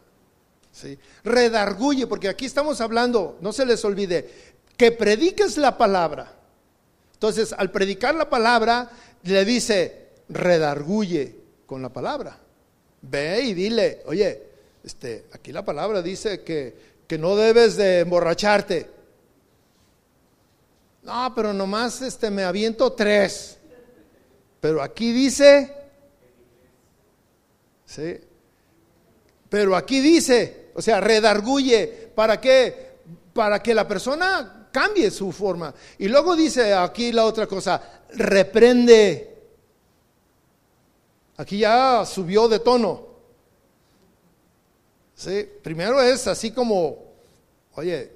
Redarguye, 1.24 2.07
porque 2.07 2.29
aquí 2.29 2.45
estamos 2.45 2.81
hablando, 2.81 3.38
no 3.41 3.53
se 3.53 3.65
les 3.65 3.83
olvide, 3.86 4.29
que 4.75 4.91
prediques 4.91 5.57
la 5.57 5.77
palabra. 5.77 6.33
Entonces, 7.13 7.53
al 7.53 7.72
predicar 7.72 8.15
la 8.15 8.29
palabra, 8.29 8.89
le 9.24 9.45
dice, 9.45 10.10
redarguye 10.29 11.36
con 11.65 11.81
la 11.81 11.89
palabra. 11.89 12.38
Ve 13.01 13.41
y 13.41 13.53
dile, 13.53 14.01
oye, 14.05 14.41
este, 14.83 15.25
aquí 15.31 15.51
la 15.51 15.63
palabra 15.63 16.01
dice 16.01 16.41
que, 16.41 16.75
que 17.07 17.17
no 17.17 17.36
debes 17.36 17.77
de 17.77 18.00
emborracharte. 18.00 18.89
No, 21.03 21.33
pero 21.36 21.53
nomás 21.53 22.01
este, 22.01 22.29
me 22.31 22.43
aviento 22.43 22.93
tres. 22.93 23.57
Pero 24.62 24.81
aquí 24.81 25.12
dice, 25.12 25.75
¿sí? 27.86 28.17
Pero 29.50 29.75
aquí 29.75 30.00
dice, 30.00 30.72
o 30.74 30.81
sea, 30.81 31.01
redarguye. 31.01 32.12
¿Para 32.15 32.39
qué? 32.39 32.93
Para 33.33 33.62
que 33.62 33.74
la 33.74 33.88
persona 33.88 34.69
cambie 34.72 35.12
su 35.12 35.31
forma. 35.31 35.74
Y 35.98 36.07
luego 36.07 36.36
dice 36.36 36.74
aquí 36.74 37.12
la 37.12 37.25
otra 37.25 37.45
cosa, 37.48 38.03
reprende. 38.10 39.29
Aquí 41.38 41.60
ya 41.60 42.05
subió 42.05 42.48
de 42.48 42.60
tono. 42.60 43.07
¿Sí? 45.15 45.48
Primero 45.62 46.01
es 46.01 46.25
así 46.27 46.51
como, 46.51 46.98
oye, 47.75 48.12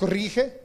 corrige. 0.00 0.58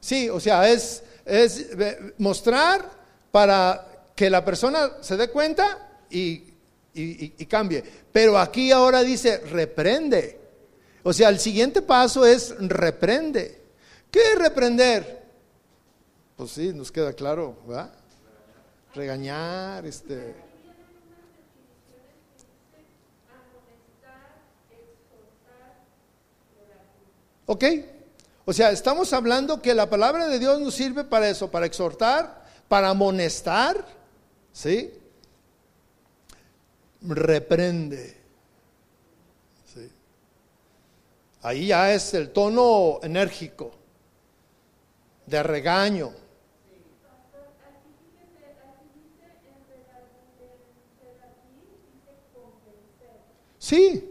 Sí, 0.00 0.30
o 0.30 0.40
sea, 0.40 0.70
es, 0.70 1.02
es 1.24 1.66
eh, 1.78 2.14
mostrar 2.18 2.90
para 3.30 4.12
que 4.14 4.30
la 4.30 4.44
persona 4.44 5.02
se 5.02 5.16
dé 5.16 5.28
cuenta 5.28 6.00
y 6.08 6.56
y, 6.96 7.34
y, 7.42 7.46
cambie. 7.46 7.84
Pero 8.10 8.38
aquí 8.38 8.72
ahora 8.72 9.02
dice, 9.02 9.38
reprende. 9.38 10.40
O 11.02 11.12
sea, 11.12 11.28
el 11.28 11.38
siguiente 11.38 11.82
paso 11.82 12.24
es 12.24 12.54
reprende. 12.58 13.62
¿Qué 14.10 14.32
es 14.32 14.38
reprender? 14.38 15.22
Pues 16.36 16.50
sí, 16.52 16.72
nos 16.72 16.90
queda 16.90 17.12
claro, 17.12 17.58
¿verdad? 17.66 17.92
Regañar, 18.94 19.84
este. 19.84 20.34
Ok, 27.48 27.64
o 28.48 28.52
sea, 28.52 28.70
estamos 28.70 29.12
hablando 29.12 29.60
que 29.60 29.74
la 29.74 29.90
palabra 29.90 30.28
de 30.28 30.38
Dios 30.38 30.60
nos 30.60 30.72
sirve 30.72 31.02
para 31.02 31.28
eso, 31.28 31.50
para 31.50 31.66
exhortar, 31.66 32.44
para 32.68 32.90
amonestar, 32.90 33.84
¿sí? 34.52 34.92
Reprende. 37.02 38.16
Ahí 41.42 41.66
ya 41.66 41.92
es 41.92 42.14
el 42.14 42.30
tono 42.30 43.00
enérgico, 43.02 43.72
de 45.26 45.42
regaño. 45.42 46.12
Sí, 53.58 54.08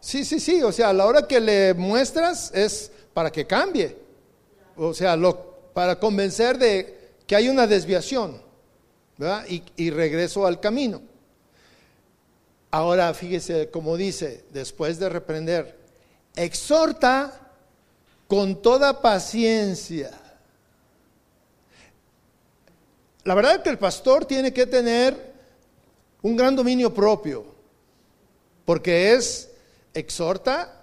sí, 0.00 0.24
sí, 0.24 0.40
sí. 0.40 0.62
O 0.62 0.72
sea, 0.72 0.88
a 0.88 0.92
la 0.94 1.04
hora 1.04 1.28
que 1.28 1.40
le 1.40 1.74
muestras 1.74 2.50
es 2.54 2.90
para 3.16 3.32
que 3.32 3.46
cambie. 3.46 3.96
O 4.76 4.92
sea, 4.92 5.16
lo, 5.16 5.70
para 5.72 5.98
convencer 5.98 6.58
de 6.58 7.14
que 7.26 7.34
hay 7.34 7.48
una 7.48 7.66
desviación. 7.66 8.42
Y, 9.48 9.62
y 9.74 9.88
regreso 9.88 10.46
al 10.46 10.60
camino. 10.60 11.00
Ahora 12.70 13.14
fíjese 13.14 13.70
como 13.70 13.96
dice, 13.96 14.44
después 14.50 14.98
de 14.98 15.08
reprender, 15.08 15.78
exhorta 16.34 17.54
con 18.28 18.60
toda 18.60 19.00
paciencia. 19.00 20.10
La 23.24 23.34
verdad 23.34 23.54
es 23.54 23.62
que 23.62 23.70
el 23.70 23.78
pastor 23.78 24.26
tiene 24.26 24.52
que 24.52 24.66
tener 24.66 25.32
un 26.20 26.36
gran 26.36 26.54
dominio 26.54 26.92
propio 26.92 27.46
porque 28.66 29.14
es 29.14 29.48
exhorta 29.94 30.75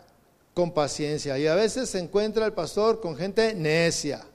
con 0.53 0.73
paciencia. 0.73 1.37
Y 1.37 1.47
a 1.47 1.55
veces 1.55 1.89
se 1.89 1.99
encuentra 1.99 2.45
el 2.45 2.53
pastor 2.53 3.01
con 3.01 3.15
gente 3.15 3.53
necia. 3.53 4.25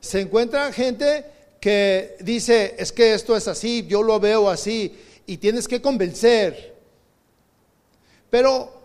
Se 0.00 0.20
encuentra 0.20 0.72
gente 0.72 1.24
que 1.60 2.16
dice, 2.20 2.74
es 2.78 2.92
que 2.92 3.14
esto 3.14 3.36
es 3.36 3.48
así, 3.48 3.86
yo 3.88 4.02
lo 4.02 4.20
veo 4.20 4.50
así, 4.50 4.94
y 5.26 5.38
tienes 5.38 5.66
que 5.66 5.80
convencer. 5.80 6.74
Pero 8.28 8.82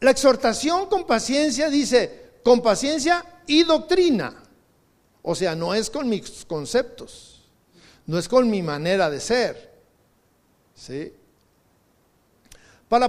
la 0.00 0.12
exhortación 0.12 0.86
con 0.86 1.06
paciencia 1.06 1.68
dice, 1.68 2.30
con 2.42 2.62
paciencia 2.62 3.24
y 3.46 3.64
doctrina. 3.64 4.42
O 5.22 5.34
sea, 5.34 5.54
no 5.54 5.74
es 5.74 5.90
con 5.90 6.08
mis 6.08 6.44
conceptos, 6.46 7.42
no 8.06 8.18
es 8.18 8.28
con 8.28 8.50
mi 8.50 8.62
manera 8.62 9.10
de 9.10 9.20
ser. 9.20 9.72
¿Sí? 10.74 11.12
Para 12.92 13.06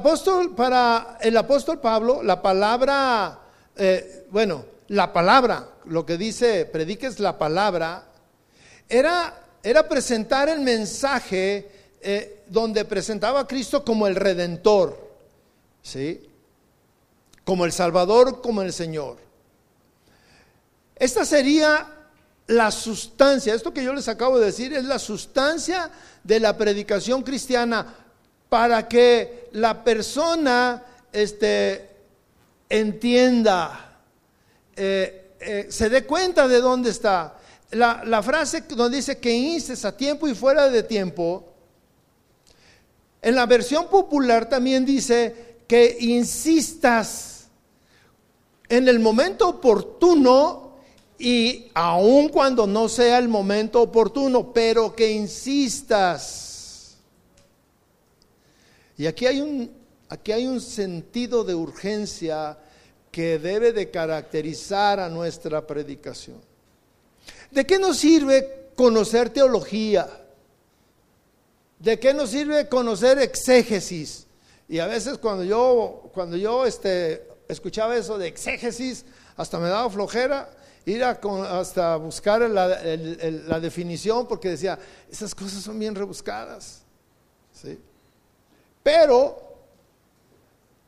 el 1.19 1.35
apóstol, 1.35 1.81
Pablo, 1.81 2.23
la 2.23 2.41
palabra, 2.41 3.37
eh, 3.75 4.27
bueno, 4.31 4.63
la 4.87 5.11
palabra, 5.11 5.71
lo 5.87 6.05
que 6.05 6.17
dice, 6.17 6.65
prediques 6.65 7.19
la 7.19 7.37
palabra, 7.37 8.05
era, 8.87 9.43
era 9.61 9.89
presentar 9.89 10.47
el 10.47 10.61
mensaje 10.61 11.69
eh, 11.99 12.43
donde 12.47 12.85
presentaba 12.85 13.41
a 13.41 13.45
Cristo 13.45 13.83
como 13.83 14.07
el 14.07 14.15
redentor, 14.15 15.17
¿sí? 15.81 16.29
Como 17.43 17.65
el 17.65 17.73
Salvador, 17.73 18.41
como 18.41 18.61
el 18.61 18.71
Señor. 18.71 19.17
Esta 20.95 21.25
sería 21.25 21.89
la 22.47 22.71
sustancia, 22.71 23.53
esto 23.53 23.73
que 23.73 23.83
yo 23.83 23.93
les 23.93 24.07
acabo 24.07 24.39
de 24.39 24.45
decir 24.45 24.71
es 24.73 24.85
la 24.85 24.97
sustancia 24.97 25.91
de 26.23 26.39
la 26.39 26.55
predicación 26.57 27.21
cristiana 27.21 28.02
para 28.53 28.87
que 28.87 29.49
la 29.53 29.83
persona 29.83 30.83
este, 31.11 31.89
entienda, 32.69 33.97
eh, 34.75 35.31
eh, 35.39 35.65
se 35.71 35.89
dé 35.89 36.05
cuenta 36.05 36.47
de 36.47 36.61
dónde 36.61 36.91
está. 36.91 37.35
La, 37.71 38.21
frase 38.21 38.61
donde 38.69 38.97
dice 38.97 39.17
que 39.17 39.31
instes 39.31 39.83
a 39.85 39.97
tiempo 39.97 40.27
y 40.27 40.35
fuera 40.35 40.69
de 40.69 40.83
tiempo, 40.83 41.51
en 43.23 43.33
la 43.33 43.47
versión 43.47 43.87
popular 43.87 44.47
también 44.47 44.85
dice 44.85 45.63
que 45.67 45.97
insistas 46.01 47.47
en 48.69 48.87
el 48.87 48.99
momento 48.99 49.49
oportuno 49.49 50.73
y 51.17 51.71
aun 51.73 52.29
cuando 52.29 52.67
no 52.67 52.87
sea 52.87 53.17
el 53.17 53.29
momento 53.29 53.81
oportuno, 53.81 54.53
pero 54.53 54.95
que 54.95 55.11
insistas. 55.11 56.52
Y 58.97 59.07
aquí 59.07 59.25
hay 59.25 59.41
un, 59.41 59.71
aquí 60.09 60.31
hay 60.31 60.47
un 60.47 60.61
sentido 60.61 61.43
de 61.43 61.55
urgencia 61.55 62.57
que 63.11 63.39
debe 63.39 63.71
de 63.71 63.91
caracterizar 63.91 64.99
a 64.99 65.09
nuestra 65.09 65.65
predicación. 65.65 66.41
¿De 67.51 67.65
qué 67.65 67.77
nos 67.77 67.97
sirve 67.97 68.71
conocer 68.75 69.29
teología? 69.29 70.09
¿De 71.79 71.99
qué 71.99 72.13
nos 72.13 72.31
sirve 72.31 72.67
conocer 72.67 73.19
exégesis? 73.19 74.25
Y 74.67 74.79
a 74.79 74.87
veces 74.87 75.17
cuando 75.17 75.43
yo, 75.43 76.09
cuando 76.13 76.37
yo 76.37 76.65
este, 76.65 77.27
escuchaba 77.47 77.95
eso 77.95 78.17
de 78.17 78.27
exégesis, 78.27 79.05
hasta 79.35 79.59
me 79.59 79.69
daba 79.69 79.89
flojera 79.89 80.49
ir 80.85 81.03
a, 81.03 81.19
hasta 81.59 81.95
buscar 81.97 82.41
la, 82.41 82.67
la 82.67 83.59
definición 83.59 84.27
porque 84.27 84.49
decía, 84.49 84.79
esas 85.11 85.35
cosas 85.35 85.61
son 85.61 85.77
bien 85.77 85.93
rebuscadas. 85.93 86.81
¿sí? 87.53 87.79
Pero 88.83 89.41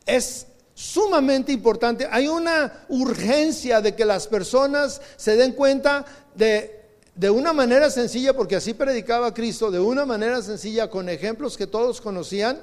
es 0.06 0.46
sumamente 0.74 1.52
importante. 1.52 2.08
Hay 2.12 2.28
una 2.28 2.86
urgencia 2.90 3.82
de 3.82 3.96
que 3.96 4.06
las 4.06 4.28
personas 4.28 5.02
se 5.16 5.36
den 5.36 5.54
cuenta 5.54 6.06
de, 6.36 6.84
de 7.16 7.30
una 7.30 7.54
manera 7.54 7.90
sencilla, 7.90 8.36
porque 8.36 8.58
así 8.58 8.74
predicaba 8.74 9.34
Cristo, 9.34 9.72
de 9.72 9.80
una 9.80 10.06
manera 10.06 10.42
sencilla, 10.42 10.90
con 10.90 11.10
ejemplos 11.10 11.58
que 11.58 11.66
todos 11.66 12.02
conocían. 12.02 12.60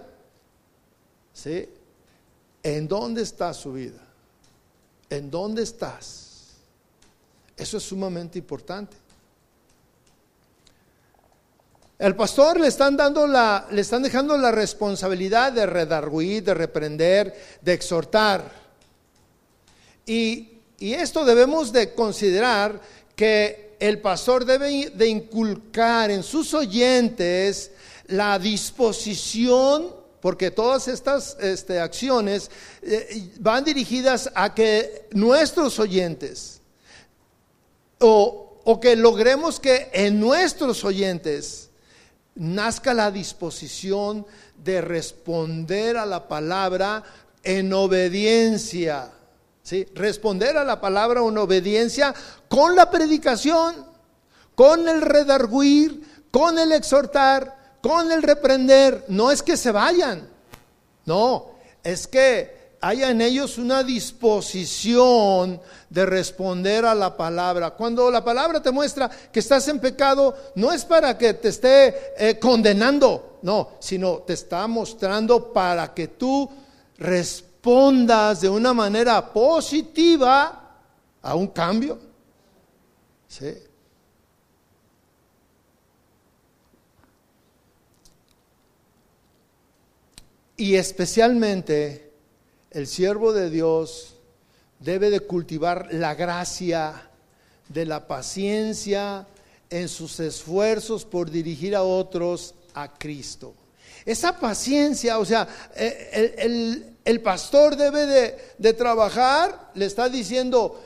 ¿Sí? 1.32 1.68
¿En 2.62 2.86
dónde 2.86 3.22
está 3.22 3.54
su 3.54 3.72
vida? 3.72 4.00
¿En 5.08 5.30
dónde 5.30 5.62
estás? 5.62 6.50
Eso 7.56 7.78
es 7.78 7.82
sumamente 7.82 8.38
importante. 8.38 8.96
El 11.98 12.16
pastor 12.16 12.58
le 12.58 12.66
están 12.66 12.96
dando 12.96 13.26
la, 13.26 13.66
le 13.70 13.80
están 13.80 14.02
dejando 14.02 14.36
la 14.36 14.50
responsabilidad 14.50 15.52
de 15.52 15.66
redarguir, 15.66 16.42
de 16.42 16.54
reprender, 16.54 17.34
de 17.60 17.72
exhortar. 17.72 18.50
Y, 20.04 20.48
y 20.78 20.94
esto 20.94 21.24
debemos 21.24 21.72
de 21.72 21.94
considerar 21.94 22.80
que 23.14 23.76
el 23.78 24.00
pastor 24.00 24.44
debe 24.44 24.90
de 24.90 25.08
inculcar 25.08 26.10
en 26.10 26.22
sus 26.22 26.54
oyentes 26.54 27.70
la 28.06 28.38
disposición, 28.38 29.94
porque 30.20 30.50
todas 30.50 30.88
estas 30.88 31.36
este, 31.40 31.80
acciones 31.80 32.50
eh, 32.82 33.30
van 33.40 33.64
dirigidas 33.64 34.30
a 34.34 34.54
que 34.54 35.08
nuestros 35.12 35.78
oyentes, 35.78 36.60
o, 38.00 38.60
o 38.64 38.80
que 38.80 38.94
logremos 38.96 39.58
que 39.58 39.90
en 39.92 40.20
nuestros 40.20 40.84
oyentes, 40.84 41.70
nazca 42.34 42.94
la 42.94 43.10
disposición 43.10 44.26
de 44.62 44.80
responder 44.80 45.96
a 45.96 46.06
la 46.06 46.28
palabra 46.28 47.02
en 47.42 47.72
obediencia. 47.72 49.10
¿sí? 49.62 49.86
Responder 49.94 50.56
a 50.56 50.64
la 50.64 50.80
palabra 50.80 51.20
en 51.20 51.38
obediencia 51.38 52.14
con 52.48 52.74
la 52.76 52.90
predicación, 52.90 53.86
con 54.54 54.88
el 54.88 55.02
redarguir, 55.02 56.26
con 56.30 56.58
el 56.58 56.72
exhortar, 56.72 57.78
con 57.82 58.10
el 58.10 58.22
reprender. 58.22 59.04
No 59.08 59.30
es 59.30 59.42
que 59.42 59.56
se 59.56 59.72
vayan, 59.72 60.28
no, 61.04 61.52
es 61.82 62.06
que 62.06 62.61
haya 62.82 63.10
en 63.10 63.20
ellos 63.20 63.58
una 63.58 63.84
disposición 63.84 65.60
de 65.88 66.04
responder 66.04 66.84
a 66.84 66.96
la 66.96 67.16
palabra. 67.16 67.70
Cuando 67.70 68.10
la 68.10 68.24
palabra 68.24 68.60
te 68.60 68.72
muestra 68.72 69.08
que 69.08 69.38
estás 69.38 69.68
en 69.68 69.78
pecado, 69.78 70.36
no 70.56 70.72
es 70.72 70.84
para 70.84 71.16
que 71.16 71.34
te 71.34 71.48
esté 71.48 72.12
eh, 72.18 72.38
condenando, 72.40 73.38
no, 73.42 73.70
sino 73.78 74.18
te 74.18 74.32
está 74.32 74.66
mostrando 74.66 75.52
para 75.52 75.94
que 75.94 76.08
tú 76.08 76.50
respondas 76.98 78.40
de 78.40 78.48
una 78.48 78.74
manera 78.74 79.32
positiva 79.32 80.80
a 81.22 81.34
un 81.36 81.46
cambio. 81.46 82.00
¿Sí? 83.28 83.54
Y 90.56 90.74
especialmente 90.74 92.11
el 92.74 92.86
siervo 92.86 93.32
de 93.32 93.50
Dios 93.50 94.14
debe 94.80 95.10
de 95.10 95.20
cultivar 95.20 95.88
la 95.92 96.14
gracia 96.14 97.10
de 97.68 97.86
la 97.86 98.06
paciencia 98.06 99.26
en 99.70 99.88
sus 99.88 100.20
esfuerzos 100.20 101.04
por 101.04 101.30
dirigir 101.30 101.74
a 101.74 101.82
otros 101.82 102.54
a 102.74 102.92
Cristo. 102.92 103.54
Esa 104.04 104.38
paciencia, 104.38 105.18
o 105.18 105.24
sea, 105.24 105.46
eh, 105.76 106.84
el 107.04 107.20
pastor 107.20 107.76
debe 107.76 108.34
de, 108.58 108.72
trabajar, 108.72 109.70
le 109.74 109.86
está 109.86 110.08
diciendo 110.08 110.82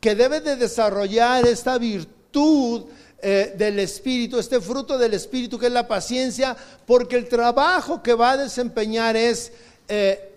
que 0.00 0.14
debe 0.14 0.40
de 0.40 0.56
desarrollar 0.56 1.46
esta 1.46 1.78
virtud 1.78 2.84
eh, 3.20 3.54
del 3.56 3.78
Espíritu, 3.78 4.38
este 4.38 4.60
fruto 4.60 4.98
del 4.98 5.14
Espíritu 5.14 5.58
que 5.58 5.66
es 5.66 5.72
la 5.72 5.86
paciencia, 5.86 6.56
porque 6.86 7.16
el 7.16 7.28
trabajo 7.28 8.02
que 8.02 8.14
va 8.14 8.32
a 8.32 8.36
desempeñar 8.36 9.16
es 9.16 9.52
eh, 9.88 10.31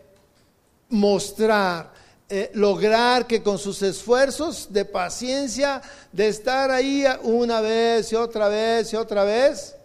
mostrar, 0.90 1.94
eh, 2.30 2.52
lograr 2.54 3.28
que 3.28 3.42
con 3.42 3.58
sus 3.58 3.82
esfuerzos 3.82 4.72
de 4.72 4.86
paciencia, 4.86 5.82
de 6.12 6.28
estar 6.28 6.72
ahí 6.72 7.06
una 7.24 7.62
vez 7.62 8.12
y 8.12 8.16
otra 8.16 8.48
vez 8.48 8.94
y 8.94 8.96
otra 8.96 9.24
vez, 9.24 9.76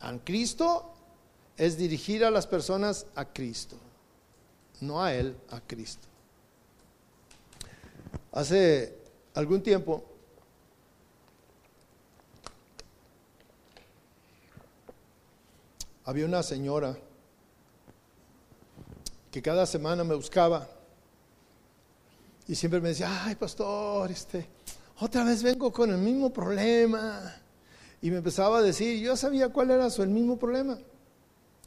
a 0.00 0.16
Cristo 0.24 0.92
es 1.56 1.76
dirigir 1.76 2.24
a 2.24 2.30
las 2.30 2.46
personas 2.46 3.06
a 3.14 3.24
Cristo 3.26 3.76
no 4.80 5.02
a 5.02 5.14
Él, 5.14 5.36
a 5.50 5.60
Cristo. 5.60 6.06
Hace 8.32 8.94
algún 9.34 9.62
tiempo 9.62 10.04
había 16.04 16.24
una 16.24 16.42
señora 16.42 16.96
que 19.30 19.42
cada 19.42 19.66
semana 19.66 20.04
me 20.04 20.14
buscaba 20.14 20.68
y 22.48 22.54
siempre 22.54 22.80
me 22.80 22.88
decía, 22.90 23.24
ay 23.24 23.34
pastor, 23.36 24.10
este, 24.10 24.46
otra 24.98 25.24
vez 25.24 25.42
vengo 25.42 25.72
con 25.72 25.90
el 25.90 25.98
mismo 25.98 26.32
problema. 26.32 27.36
Y 28.02 28.10
me 28.10 28.16
empezaba 28.16 28.58
a 28.58 28.62
decir, 28.62 28.98
yo 29.00 29.16
sabía 29.16 29.50
cuál 29.50 29.70
era 29.70 29.90
su 29.90 30.02
el 30.02 30.08
mismo 30.08 30.38
problema 30.38 30.78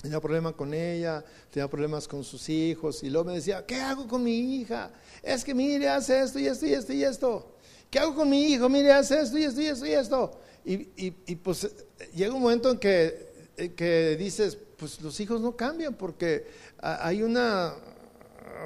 tenía 0.04 0.20
problemas 0.20 0.54
con 0.56 0.74
ella, 0.74 1.24
tenía 1.50 1.70
problemas 1.70 2.10
con 2.10 2.26
sus 2.26 2.50
hijos, 2.50 3.02
y 3.04 3.10
luego 3.10 3.30
me 3.30 3.36
decía, 3.36 3.66
¿qué 3.66 3.80
hago 3.80 4.06
con 4.06 4.22
mi 4.22 4.58
hija? 4.58 4.92
Es 5.22 5.46
que 5.46 5.56
mire, 5.56 5.88
hace 5.88 6.22
esto 6.22 6.40
y 6.40 6.46
esto 6.46 6.66
y 6.66 6.74
esto 6.74 6.92
y 6.92 7.04
esto. 7.06 7.56
¿Qué 7.90 8.00
hago 8.00 8.14
con 8.14 8.30
mi 8.30 8.48
hijo? 8.48 8.68
Mire, 8.68 8.92
hace 8.92 9.22
esto 9.22 9.38
y 9.38 9.44
esto 9.46 9.62
y 9.62 9.68
esto 9.68 9.86
y 9.86 9.92
esto. 9.94 10.40
Y, 10.66 11.36
pues 11.36 11.74
llega 12.14 12.34
un 12.34 12.42
momento 12.42 12.70
en 12.70 12.80
que, 12.80 13.33
que 13.56 14.16
dices, 14.18 14.58
pues 14.78 15.02
los 15.02 15.20
hijos 15.20 15.40
no 15.42 15.56
cambian 15.56 15.94
porque 15.94 16.48
hay 16.80 17.22
una, 17.24 17.74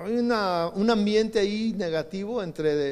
hay 0.03 0.13
una, 0.13 0.69
un 0.69 0.89
ambiente 0.89 1.39
ahí 1.39 1.73
negativo 1.73 2.41
entre, 2.41 2.91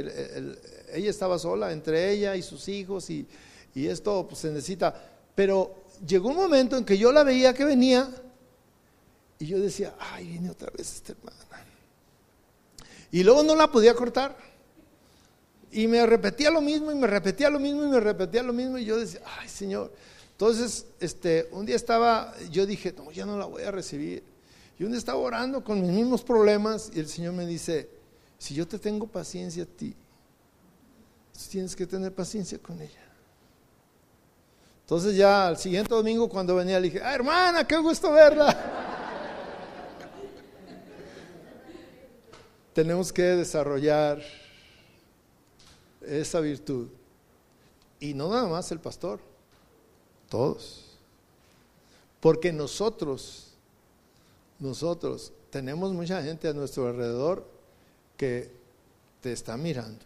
ella 0.94 1.10
estaba 1.10 1.40
sola, 1.40 1.72
entre 1.72 2.12
ella 2.12 2.36
y 2.36 2.42
sus 2.42 2.68
hijos, 2.68 3.10
y, 3.10 3.28
y 3.74 3.88
esto 3.88 4.28
pues, 4.28 4.42
se 4.42 4.50
necesita. 4.50 4.94
Pero 5.34 5.86
llegó 6.06 6.30
un 6.30 6.38
momento 6.38 6.78
en 6.78 6.86
que 6.86 6.98
yo 6.98 7.12
la 7.12 7.24
veía 7.24 7.54
que 7.54 7.66
venía, 7.66 8.10
y 9.38 9.48
yo 9.48 9.60
decía, 9.60 9.94
ay, 10.00 10.28
viene 10.28 10.50
otra 10.50 10.72
vez 10.78 10.96
esta 10.96 11.12
hermana. 11.14 11.38
Y 13.12 13.24
luego 13.24 13.44
no 13.44 13.56
la 13.56 13.72
podía 13.72 13.94
cortar. 13.94 14.36
Y 15.72 15.88
me 15.88 16.06
repetía 16.06 16.52
lo 16.52 16.62
mismo, 16.62 16.92
y 16.92 16.96
me 16.96 17.08
repetía 17.08 17.50
lo 17.50 17.60
mismo, 17.60 17.84
y 17.84 17.88
me 17.88 18.00
repetía 18.00 18.44
lo 18.44 18.54
mismo. 18.54 18.78
Y 18.78 18.86
yo 18.86 18.98
decía, 18.98 19.22
ay, 19.40 19.50
Señor. 19.50 19.92
Entonces, 20.36 20.86
este, 21.00 21.48
un 21.52 21.66
día 21.66 21.78
estaba, 21.78 22.34
yo 22.52 22.66
dije, 22.66 22.94
no, 22.98 23.10
ya 23.10 23.26
no 23.26 23.38
la 23.38 23.46
voy 23.46 23.64
a 23.64 23.72
recibir. 23.72 24.22
Y 24.78 24.84
un 24.84 24.92
día 24.92 25.00
estaba 25.00 25.18
orando 25.18 25.64
con 25.64 25.82
mis 25.82 25.92
mismos 25.92 26.24
problemas, 26.24 26.92
y 26.94 27.00
el 27.00 27.08
Señor 27.08 27.32
me 27.32 27.46
dice, 27.46 27.90
si 28.38 28.54
yo 28.54 28.68
te 28.68 28.78
tengo 28.78 29.08
paciencia 29.08 29.64
a 29.64 29.66
ti, 29.66 29.96
tienes 31.50 31.74
que 31.74 31.88
tener 31.88 32.14
paciencia 32.14 32.60
con 32.60 32.82
ella. 32.82 33.02
Entonces 34.82 35.16
ya 35.16 35.48
al 35.48 35.58
siguiente 35.58 35.96
domingo 35.96 36.28
cuando 36.28 36.54
venía 36.56 36.80
le 36.80 36.90
dije, 36.90 37.02
ah, 37.02 37.16
hermana, 37.16 37.66
qué 37.66 37.78
gusto 37.78 38.12
verla. 38.12 38.56
tenemos 42.74 43.14
que 43.14 43.24
desarrollar 43.24 44.22
esa 46.02 46.42
virtud. 46.42 46.90
Y 48.02 48.14
no 48.14 48.30
nada 48.30 48.48
más 48.48 48.70
el 48.72 48.80
pastor, 48.80 49.22
todos. 50.30 50.84
Porque 52.20 52.52
nosotros, 52.52 53.48
nosotros 54.60 55.32
tenemos 55.50 55.94
mucha 55.94 56.22
gente 56.24 56.48
a 56.48 56.54
nuestro 56.54 56.88
alrededor 56.88 57.46
que 58.18 58.52
te 59.22 59.32
está 59.32 59.58
mirando. 59.58 60.04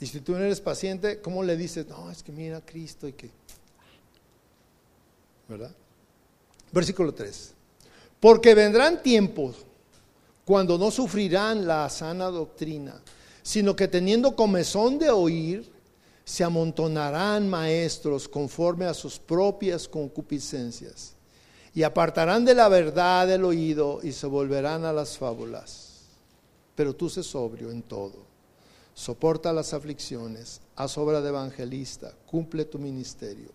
Y 0.00 0.06
si 0.06 0.20
tú 0.20 0.32
no 0.32 0.38
eres 0.38 0.60
paciente, 0.60 1.20
¿cómo 1.20 1.42
le 1.42 1.56
dices? 1.56 1.86
No, 1.88 2.10
es 2.10 2.22
que 2.22 2.32
mira 2.32 2.58
a 2.58 2.60
Cristo 2.60 3.08
y 3.08 3.12
que... 3.12 3.30
¿Verdad? 5.48 5.74
Versículo 6.70 7.12
3. 7.12 7.54
Porque 8.20 8.54
vendrán 8.54 9.02
tiempos 9.02 9.56
cuando 10.44 10.78
no 10.78 10.90
sufrirán 10.90 11.66
la 11.66 11.88
sana 11.90 12.26
doctrina, 12.26 13.00
sino 13.42 13.74
que 13.74 13.88
teniendo 13.88 14.36
comezón 14.36 14.98
de 14.98 15.10
oír, 15.10 15.70
se 16.28 16.44
amontonarán 16.44 17.48
maestros 17.48 18.28
conforme 18.28 18.84
a 18.84 18.92
sus 18.92 19.18
propias 19.18 19.88
concupiscencias, 19.88 21.14
y 21.72 21.82
apartarán 21.84 22.44
de 22.44 22.54
la 22.54 22.68
verdad 22.68 23.30
el 23.30 23.46
oído 23.46 24.00
y 24.02 24.12
se 24.12 24.26
volverán 24.26 24.84
a 24.84 24.92
las 24.92 25.16
fábulas. 25.16 26.02
Pero 26.74 26.94
tú 26.94 27.08
sé 27.08 27.22
sobrio 27.22 27.70
en 27.70 27.80
todo, 27.80 28.26
soporta 28.92 29.54
las 29.54 29.72
aflicciones, 29.72 30.60
haz 30.76 30.98
obra 30.98 31.22
de 31.22 31.30
evangelista, 31.30 32.12
cumple 32.26 32.66
tu 32.66 32.78
ministerio. 32.78 33.48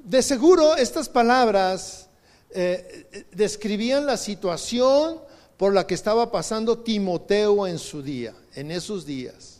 De 0.00 0.22
seguro 0.22 0.74
estas 0.74 1.08
palabras 1.08 2.08
eh, 2.50 3.26
describían 3.30 4.04
la 4.04 4.16
situación 4.16 5.20
por 5.56 5.72
la 5.72 5.86
que 5.86 5.94
estaba 5.94 6.32
pasando 6.32 6.78
Timoteo 6.78 7.68
en 7.68 7.78
su 7.78 8.02
día, 8.02 8.34
en 8.56 8.72
esos 8.72 9.06
días. 9.06 9.55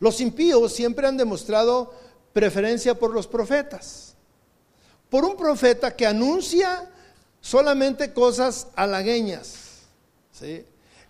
Los 0.00 0.20
impíos 0.20 0.72
siempre 0.72 1.06
han 1.06 1.18
demostrado 1.18 1.94
preferencia 2.32 2.98
por 2.98 3.12
los 3.12 3.26
profetas, 3.26 4.14
por 5.10 5.24
un 5.24 5.36
profeta 5.36 5.94
que 5.94 6.06
anuncia 6.06 6.90
solamente 7.40 8.12
cosas 8.12 8.68
halagueñas. 8.76 9.56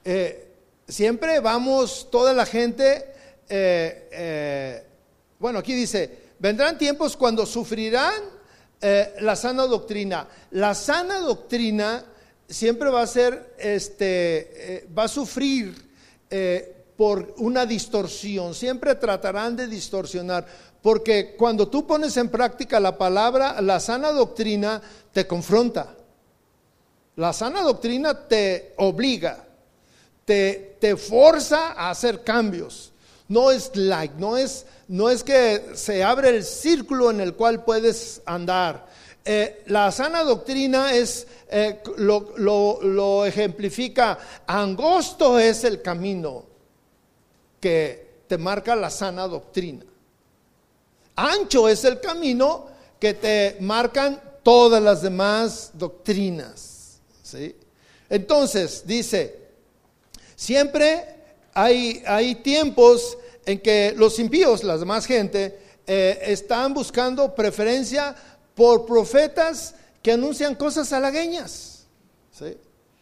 Eh, 0.04 0.48
siempre 0.88 1.38
vamos, 1.38 2.08
toda 2.10 2.32
la 2.32 2.46
gente, 2.46 3.14
eh, 3.48 4.08
eh, 4.10 4.86
bueno, 5.38 5.60
aquí 5.60 5.72
dice, 5.72 6.30
vendrán 6.40 6.76
tiempos 6.76 7.16
cuando 7.16 7.46
sufrirán 7.46 8.40
la 9.20 9.36
sana 9.36 9.66
doctrina. 9.66 10.26
La 10.52 10.74
sana 10.74 11.18
doctrina 11.18 12.02
siempre 12.48 12.88
va 12.88 13.02
a 13.02 13.06
ser, 13.06 13.54
este, 13.58 14.88
va 14.96 15.04
a 15.04 15.08
sufrir 15.08 15.90
por 17.00 17.32
una 17.38 17.64
distorsión, 17.64 18.54
siempre 18.54 18.94
tratarán 18.94 19.56
de 19.56 19.66
distorsionar, 19.66 20.46
porque 20.82 21.34
cuando 21.34 21.66
tú 21.66 21.86
pones 21.86 22.14
en 22.18 22.28
práctica 22.28 22.78
la 22.78 22.98
palabra, 22.98 23.58
la 23.62 23.80
sana 23.80 24.12
doctrina 24.12 24.82
te 25.10 25.26
confronta, 25.26 25.94
la 27.16 27.32
sana 27.32 27.62
doctrina 27.62 28.28
te 28.28 28.74
obliga, 28.76 29.46
te, 30.26 30.76
te 30.78 30.94
forza 30.94 31.72
a 31.72 31.88
hacer 31.88 32.22
cambios. 32.22 32.92
No 33.28 33.50
es 33.50 33.70
like, 33.74 34.16
no 34.18 34.36
es, 34.36 34.66
no 34.86 35.08
es 35.08 35.24
que 35.24 35.70
se 35.72 36.04
abre 36.04 36.28
el 36.28 36.44
círculo 36.44 37.10
en 37.10 37.22
el 37.22 37.32
cual 37.32 37.64
puedes 37.64 38.20
andar. 38.26 38.86
Eh, 39.24 39.62
la 39.68 39.90
sana 39.90 40.22
doctrina 40.22 40.92
es, 40.92 41.26
eh, 41.48 41.82
lo, 41.96 42.34
lo, 42.36 43.24
ejemplifica, 43.24 44.18
angosto 44.46 45.38
es 45.38 45.64
el 45.64 45.80
camino 45.80 46.49
que 47.60 48.22
te 48.26 48.38
marca 48.38 48.74
la 48.74 48.90
sana 48.90 49.28
doctrina. 49.28 49.84
Ancho 51.16 51.68
es 51.68 51.84
el 51.84 52.00
camino 52.00 52.68
que 52.98 53.14
te 53.14 53.56
marcan 53.60 54.20
todas 54.42 54.82
las 54.82 55.02
demás 55.02 55.70
doctrinas. 55.74 57.00
¿sí? 57.22 57.54
Entonces, 58.08 58.82
dice, 58.86 59.38
siempre 60.34 61.04
hay, 61.54 62.02
hay, 62.06 62.36
tiempos 62.36 63.18
en 63.44 63.60
que 63.60 63.94
los 63.96 64.18
impíos, 64.18 64.64
la 64.64 64.78
demás 64.78 65.06
gente, 65.06 65.58
eh, 65.86 66.18
están 66.22 66.72
buscando 66.72 67.34
preferencia 67.34 68.14
por 68.54 68.86
profetas 68.86 69.74
que 70.02 70.12
anuncian 70.12 70.54
cosas 70.54 70.92
halagueñas. 70.92 71.86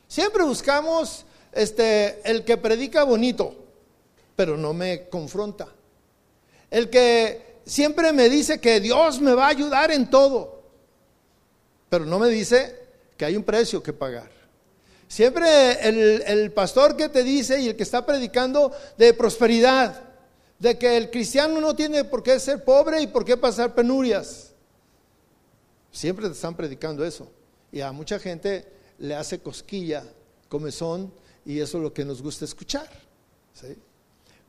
Siempre 0.09 0.43
buscamos 0.43 1.25
este, 1.53 2.21
el 2.29 2.45
que 2.45 2.57
predica 2.57 3.05
bonito, 3.05 3.55
pero 4.39 4.57
no 4.57 4.73
me 4.73 5.09
confronta. 5.09 5.67
El 6.71 6.89
que 6.89 7.59
siempre 7.67 8.13
me 8.13 8.29
dice 8.29 8.61
que 8.61 8.79
Dios 8.79 9.21
me 9.21 9.35
va 9.35 9.47
a 9.47 9.49
ayudar 9.49 9.91
en 9.91 10.09
todo, 10.09 10.63
pero 11.89 12.07
no 12.07 12.21
me 12.21 12.29
dice 12.29 12.87
que 13.17 13.25
hay 13.25 13.35
un 13.35 13.43
precio 13.43 13.83
que 13.83 13.93
pagar. 13.93 14.31
Siempre 15.09 15.89
el, 15.89 16.23
el 16.25 16.53
pastor 16.53 16.97
que 16.97 17.09
te 17.09 17.25
dice 17.25 17.61
y 17.61 17.71
el 17.71 17.75
que 17.75 17.83
está 17.83 18.07
predicando 18.07 18.71
de 18.97 19.13
prosperidad, 19.13 20.05
de 20.61 20.79
que 20.79 20.97
el 20.97 21.11
cristiano 21.11 21.61
no 21.61 21.75
tiene 21.75 22.05
por 22.05 22.23
qué 22.23 22.39
ser 22.39 22.63
pobre 22.63 23.03
y 23.03 23.09
por 23.09 23.25
qué 23.25 23.37
pasar 23.37 23.75
penurias. 23.75 24.53
Siempre 25.91 26.29
te 26.29 26.35
están 26.35 26.55
predicando 26.55 27.05
eso. 27.05 27.29
Y 27.73 27.81
a 27.81 27.91
mucha 27.91 28.21
gente 28.21 28.69
le 28.99 29.17
hace 29.17 29.41
cosquilla, 29.41 30.05
comezón, 30.49 31.13
y 31.45 31.59
eso 31.59 31.79
es 31.79 31.83
lo 31.83 31.93
que 31.93 32.05
nos 32.05 32.23
gusta 32.23 32.45
escuchar. 32.45 32.89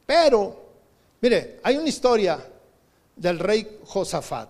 Pero, 0.10 0.56
mire, 1.22 1.60
hay 1.62 1.78
una 1.78 1.88
historia 1.88 2.44
del 3.16 3.38
rey 3.38 3.78
Josafat. 3.86 4.50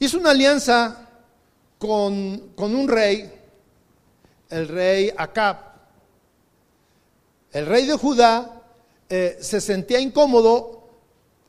Hizo 0.00 0.18
una 0.18 0.30
alianza 0.30 1.08
con, 1.78 2.54
con 2.56 2.74
un 2.74 2.88
rey, 2.88 3.32
el 4.50 4.66
rey 4.66 5.12
Acab. 5.16 5.58
El 7.52 7.66
rey 7.66 7.86
de 7.86 7.94
Judá 7.94 8.62
eh, 9.08 9.38
se 9.40 9.60
sentía 9.60 10.00
incómodo 10.00 10.88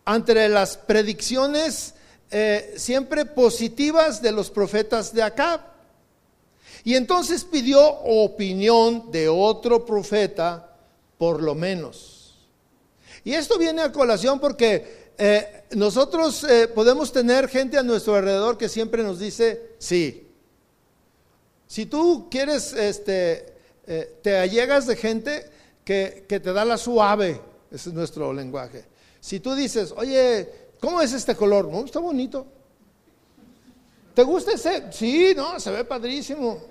ante 0.06 0.48
las 0.48 0.78
predicciones 0.78 1.96
eh, 2.30 2.76
siempre 2.78 3.26
positivas 3.26 4.22
de 4.22 4.34
los 4.34 4.52
profetas 4.52 5.12
de 5.16 5.24
Acab. 5.24 5.62
Y 6.84 6.94
entonces 6.94 7.44
pidió 7.44 7.84
opinión 8.02 9.12
de 9.12 9.28
otro 9.28 9.84
profeta, 9.84 10.67
por 11.18 11.42
lo 11.42 11.56
menos. 11.56 12.36
Y 13.24 13.34
esto 13.34 13.58
viene 13.58 13.82
a 13.82 13.92
colación 13.92 14.40
porque 14.40 15.12
eh, 15.18 15.64
nosotros 15.72 16.46
podemos 16.74 17.12
tener 17.12 17.50
gente 17.50 17.78
a 17.78 17.84
nuestro 17.84 18.16
alrededor 18.16 18.58
que 18.58 18.70
siempre 18.70 19.04
nos 19.04 19.20
dice, 19.20 19.76
sí. 19.80 20.28
Si 21.68 21.86
tú 21.86 22.28
quieres, 22.30 22.72
este, 22.74 23.54
te 24.22 24.38
allegas 24.38 24.88
de 24.88 24.96
gente 24.96 25.50
que, 25.88 26.26
te 26.28 26.52
da 26.54 26.66
la 26.66 26.78
suave, 26.78 27.40
ese 27.72 27.90
es 27.90 27.96
nuestro 27.96 28.34
lenguaje. 28.34 28.86
Si 29.22 29.40
tú 29.40 29.56
dices, 29.56 29.94
oye, 29.96 30.50
¿cómo 30.82 31.02
es 31.02 31.14
este 31.14 31.34
color? 31.34 31.70
No, 31.70 31.86
está 31.86 32.00
bonito. 32.00 32.46
¿Te 34.14 34.24
gusta 34.24 34.52
ese? 34.52 34.92
Sí, 34.92 35.34
no, 35.36 35.58
se 35.62 35.72
ve 35.72 35.86
padrísimo. 35.86 36.62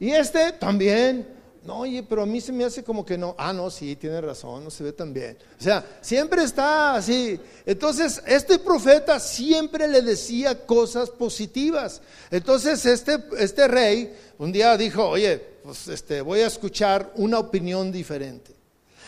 Y 0.00 0.10
este 0.10 0.52
también. 0.52 1.40
No, 1.64 1.78
oye, 1.78 2.02
pero 2.02 2.22
a 2.22 2.26
mí 2.26 2.40
se 2.40 2.50
me 2.50 2.64
hace 2.64 2.82
como 2.82 3.06
que 3.06 3.16
no. 3.16 3.36
Ah, 3.38 3.52
no, 3.52 3.70
sí, 3.70 3.94
tiene 3.94 4.20
razón, 4.20 4.64
no 4.64 4.70
se 4.70 4.82
ve 4.82 4.92
tan 4.92 5.14
bien. 5.14 5.38
O 5.60 5.62
sea, 5.62 5.84
siempre 6.00 6.42
está 6.42 6.96
así. 6.96 7.38
Entonces, 7.64 8.20
este 8.26 8.58
profeta 8.58 9.20
siempre 9.20 9.86
le 9.86 10.02
decía 10.02 10.66
cosas 10.66 11.08
positivas. 11.10 12.02
Entonces, 12.32 12.84
este, 12.84 13.16
este 13.38 13.68
rey 13.68 14.12
un 14.38 14.50
día 14.50 14.76
dijo, 14.76 15.08
oye, 15.08 15.38
pues 15.62 15.86
este, 15.86 16.20
voy 16.20 16.40
a 16.40 16.48
escuchar 16.48 17.12
una 17.14 17.38
opinión 17.38 17.92
diferente. 17.92 18.52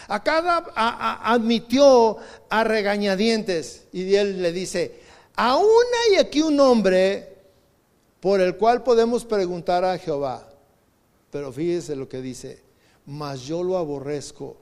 Acá 0.07 0.65
admitió 1.25 2.19
a 2.51 2.63
regañadientes 2.63 3.85
y 3.93 4.15
él 4.15 4.43
le 4.43 4.53
dice, 4.53 5.01
aún 5.35 5.85
hay 6.07 6.19
aquí 6.19 6.41
un 6.43 6.61
hombre 6.61 7.37
por 8.21 8.41
el 8.41 8.57
cual 8.57 8.85
podemos 8.85 9.25
preguntar 9.25 9.85
a 9.85 9.99
Jehová. 9.99 10.54
Pero 11.35 11.51
fíjese 11.51 11.97
lo 11.97 12.09
que 12.09 12.23
dice, 12.23 12.61
mas 13.07 13.41
yo 13.41 13.65
lo 13.65 13.77
aborrezco, 13.77 14.57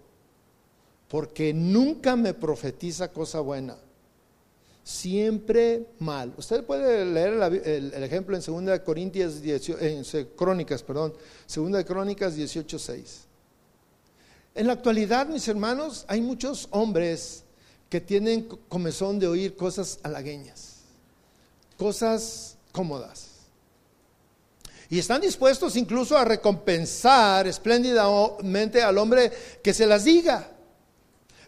porque 1.06 1.52
nunca 1.52 2.16
me 2.16 2.32
profetiza 2.32 3.12
cosa 3.12 3.40
buena, 3.40 3.76
siempre 4.82 5.84
mal. 5.98 6.32
Usted 6.34 6.64
puede 6.64 7.04
leer 7.04 7.34
el, 7.66 8.02
ejemplo 8.02 8.34
en 8.38 8.64
2 8.64 8.80
Corintias 8.80 9.42
en 9.44 10.02
Crónicas, 10.34 10.82
perdón, 10.82 11.12
2 11.54 11.84
Crónicas 11.84 12.38
18:6. 12.38 13.26
En 14.54 14.66
la 14.66 14.72
actualidad, 14.72 15.26
mis 15.26 15.46
hermanos, 15.48 16.06
hay 16.08 16.22
muchos 16.22 16.68
hombres 16.70 17.44
que 17.90 18.00
tienen 18.00 18.48
comezón 18.70 19.18
de 19.18 19.26
oír 19.26 19.56
cosas 19.56 20.00
halagueñas, 20.04 20.76
cosas 21.76 22.56
cómodas. 22.72 23.31
Y 24.92 24.98
están 24.98 25.22
dispuestos 25.22 25.74
incluso 25.76 26.18
a 26.18 26.24
recompensar 26.26 27.46
espléndidamente 27.46 28.82
al 28.82 28.98
hombre 28.98 29.32
que 29.62 29.72
se 29.72 29.86
las 29.86 30.04
diga. 30.04 30.50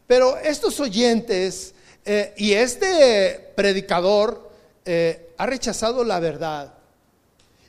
Pero 0.07 0.39
estos 0.39 0.81
oyentes 0.81 1.75
eh, 2.07 2.33
y 2.39 2.55
este 2.55 3.53
predicador 3.55 4.51
eh, 4.87 5.35
ha 5.37 5.45
rechazado 5.45 6.05
la 6.05 6.21
verdad 6.21 6.73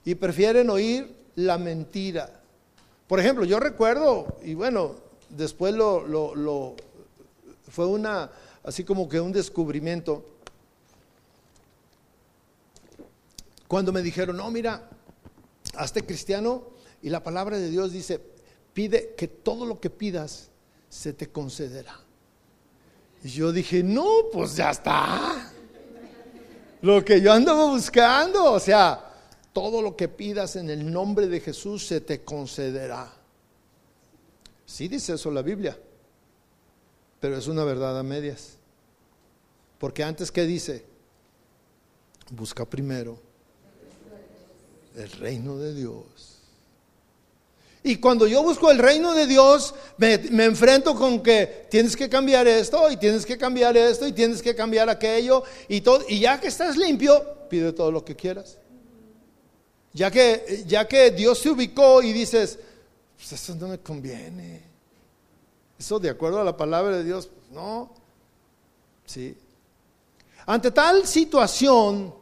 y 0.05 0.15
prefieren 0.15 0.69
oír 0.69 1.13
la 1.35 1.57
mentira. 1.57 2.29
Por 3.05 3.19
ejemplo, 3.19 3.43
yo 3.43 3.59
recuerdo, 3.59 4.37
y 4.43 4.53
bueno, 4.53 4.95
después 5.27 5.73
lo, 5.73 6.07
lo 6.07 6.75
fue 7.69 7.85
una, 7.85 8.31
así 8.63 8.85
como 8.85 9.09
que 9.09 9.19
un 9.19 9.33
descubrimiento, 9.33 10.23
cuando 13.67 13.91
me 13.91 14.01
dijeron, 14.01 14.37
no, 14.37 14.49
mira, 14.49 14.89
hazte 15.77 16.05
cristiano 16.05 16.63
y 17.01 17.09
la 17.09 17.23
palabra 17.23 17.57
de 17.57 17.69
Dios 17.69 17.91
dice, 17.91 18.19
pide 18.73 19.13
que 19.15 19.27
todo 19.27 19.65
lo 19.65 19.79
que 19.79 19.89
pidas 19.89 20.49
se 20.89 21.13
te 21.13 21.29
concederá. 21.29 21.99
Y 23.23 23.29
yo 23.29 23.51
dije, 23.51 23.83
no, 23.83 24.05
pues 24.31 24.55
ya 24.55 24.71
está. 24.71 25.51
Lo 26.81 27.03
que 27.03 27.21
yo 27.21 27.31
andaba 27.31 27.65
buscando, 27.65 28.53
o 28.53 28.59
sea, 28.59 29.13
todo 29.53 29.81
lo 29.81 29.95
que 29.95 30.07
pidas 30.07 30.55
en 30.55 30.69
el 30.69 30.91
nombre 30.91 31.27
de 31.27 31.39
Jesús 31.39 31.87
se 31.87 32.01
te 32.01 32.23
concederá. 32.23 33.11
Sí 34.65 34.87
dice 34.87 35.13
eso 35.13 35.31
la 35.31 35.41
Biblia, 35.41 35.77
pero 37.19 37.37
es 37.37 37.47
una 37.47 37.63
verdad 37.63 37.97
a 37.97 38.03
medias. 38.03 38.57
Porque 39.79 40.03
antes, 40.03 40.31
¿qué 40.31 40.43
dice? 40.45 40.85
Busca 42.31 42.65
primero 42.65 43.24
el 44.95 45.11
reino 45.11 45.57
de 45.57 45.73
Dios. 45.73 46.35
Y 47.83 47.97
cuando 47.97 48.25
yo 48.25 48.41
busco 48.41 48.71
el 48.71 48.79
reino 48.79 49.13
de 49.13 49.27
Dios, 49.27 49.75
me, 49.97 50.15
enfrento 50.43 50.95
con 50.95 51.21
que 51.21 51.67
tienes 51.69 51.95
que 51.95 52.09
cambiar 52.09 52.47
esto 52.47 52.89
y 52.89 52.97
tienes 52.97 53.27
que 53.27 53.37
cambiar 53.37 53.77
esto 53.77 54.07
y 54.07 54.11
tienes 54.11 54.41
que 54.41 54.55
cambiar 54.55 54.89
aquello 54.89 55.43
y 55.67 55.81
todo. 55.81 56.03
Y 56.09 56.19
ya 56.19 56.39
que 56.39 56.47
estás 56.47 56.77
limpio, 56.77 57.23
pide 57.47 57.73
todo 57.73 57.91
lo 57.91 58.03
que 58.03 58.15
quieras. 58.15 58.57
Ya 59.93 60.09
que, 60.09 60.63
ya 60.65 60.87
que 60.87 61.11
Dios 61.11 61.37
se 61.37 61.51
ubicó 61.51 62.01
y 62.01 62.11
dices, 62.11 62.57
pues 63.15 63.33
eso 63.33 63.53
no 63.53 63.67
me 63.67 63.77
conviene. 63.77 64.63
Eso 65.77 65.99
de 65.99 66.09
acuerdo 66.09 66.41
a 66.41 66.43
la 66.43 66.57
palabra 66.57 66.97
de 66.97 67.03
Dios, 67.03 67.27
pues 67.27 67.51
no. 67.51 67.93
Sí. 69.05 69.37
Ante 70.47 70.71
tal 70.71 71.05
situación, 71.05 72.15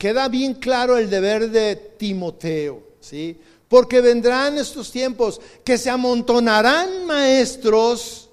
queda 0.00 0.28
bien 0.28 0.54
claro 0.54 0.96
el 0.96 1.10
deber 1.10 1.50
de 1.50 1.76
Timoteo, 1.76 2.82
¿sí? 3.00 3.38
Porque 3.68 4.00
vendrán 4.00 4.56
estos 4.56 4.90
tiempos 4.90 5.38
que 5.62 5.76
se 5.76 5.90
amontonarán 5.90 7.04
maestros 7.04 8.30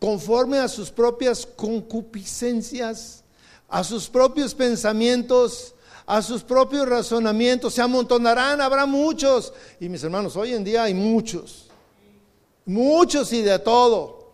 conforme 0.00 0.58
a 0.58 0.66
sus 0.66 0.90
propias 0.90 1.46
concupiscencias, 1.46 3.22
a 3.68 3.84
sus 3.84 4.08
propios 4.08 4.52
pensamientos, 4.52 5.76
a 6.04 6.20
sus 6.22 6.42
propios 6.42 6.88
razonamientos. 6.88 7.74
Se 7.74 7.80
amontonarán, 7.80 8.60
habrá 8.60 8.84
muchos. 8.84 9.52
Y 9.78 9.88
mis 9.88 10.02
hermanos, 10.02 10.34
hoy 10.34 10.54
en 10.54 10.64
día 10.64 10.82
hay 10.82 10.92
muchos. 10.92 11.68
Muchos 12.66 13.32
y 13.32 13.42
de 13.42 13.60
todo. 13.60 14.32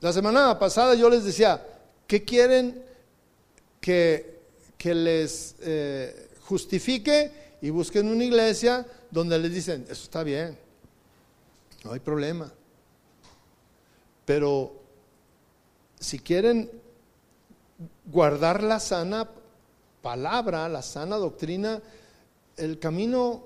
La 0.00 0.12
semana 0.12 0.58
pasada 0.58 0.96
yo 0.96 1.08
les 1.08 1.22
decía, 1.22 1.64
¿qué 2.08 2.24
quieren 2.24 2.83
que, 3.84 4.94
les 4.94 5.56
eh, 5.60 6.30
justifique 6.42 7.30
y 7.60 7.68
busquen 7.70 8.08
una 8.08 8.24
iglesia 8.24 8.86
donde 9.10 9.38
les 9.38 9.52
dicen, 9.52 9.82
eso 9.84 10.04
está 10.04 10.22
bien, 10.22 10.56
no 11.84 11.92
hay 11.92 12.00
problema. 12.00 12.50
Pero 14.24 14.72
si 16.00 16.18
quieren 16.18 16.70
guardar 18.06 18.62
la 18.62 18.80
sana 18.80 19.28
palabra, 20.00 20.66
la 20.68 20.80
sana 20.80 21.16
doctrina, 21.16 21.82
el 22.56 22.78
camino 22.78 23.44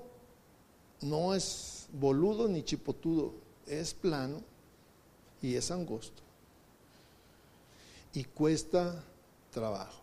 no 1.01 1.35
es 1.35 1.89
boludo 1.93 2.47
ni 2.47 2.63
chipotudo, 2.63 3.35
es 3.67 3.93
plano 3.93 4.41
y 5.43 5.57
es 5.57 5.71
angosto. 5.73 6.23
Y 8.13 8.25
cuesta 8.25 9.03
trabajo. 9.51 9.98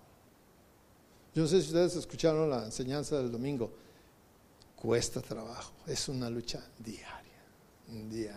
Yo 1.36 1.42
no 1.42 1.48
sé 1.50 1.62
si 1.62 1.68
ustedes 1.68 1.98
escucharon 1.98 2.50
la 2.50 2.64
enseñanza 2.64 3.18
del 3.18 3.30
domingo. 3.30 3.70
Cuesta 4.78 5.20
trabajo, 5.20 5.74
es 5.86 6.08
una 6.08 6.30
lucha 6.30 6.64
diaria, 6.80 7.44
diaria, 7.88 8.32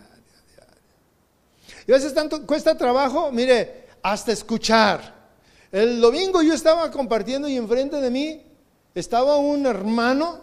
diaria. 0.53 0.77
Y 1.87 1.91
a 1.93 1.95
veces 1.95 2.13
tanto 2.13 2.45
cuesta 2.45 2.77
trabajo, 2.77 3.31
mire, 3.31 3.87
hasta 4.03 4.33
escuchar. 4.33 5.17
El 5.71 6.01
domingo 6.01 6.41
yo 6.41 6.53
estaba 6.53 6.91
compartiendo 6.91 7.47
y 7.47 7.55
enfrente 7.55 8.01
de 8.01 8.09
mí 8.09 8.43
estaba 8.93 9.37
un 9.37 9.65
hermano 9.65 10.41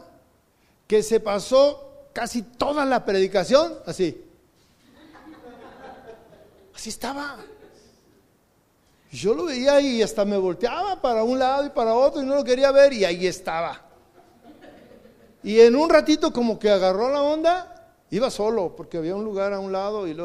que 0.86 1.02
se 1.02 1.20
pasó 1.20 2.08
casi 2.14 2.40
toda 2.40 2.86
la 2.86 3.04
predicación 3.04 3.74
así. 3.84 4.24
Así 6.74 6.88
estaba. 6.88 7.36
Yo 9.16 9.34
lo 9.34 9.44
veía 9.46 9.80
y 9.80 10.02
hasta 10.02 10.24
me 10.24 10.36
volteaba 10.36 11.00
para 11.00 11.24
un 11.24 11.38
lado 11.38 11.64
y 11.64 11.70
para 11.70 11.94
otro 11.94 12.22
y 12.22 12.26
no 12.26 12.34
lo 12.34 12.44
quería 12.44 12.70
ver 12.70 12.92
y 12.92 13.04
ahí 13.04 13.26
estaba. 13.26 13.80
Y 15.42 15.60
en 15.60 15.74
un 15.74 15.88
ratito 15.88 16.32
como 16.32 16.58
que 16.58 16.68
agarró 16.68 17.10
la 17.10 17.22
onda, 17.22 17.94
iba 18.10 18.30
solo, 18.30 18.74
porque 18.76 18.98
había 18.98 19.16
un 19.16 19.24
lugar 19.24 19.52
a 19.52 19.60
un 19.60 19.72
lado 19.72 20.06
y, 20.06 20.16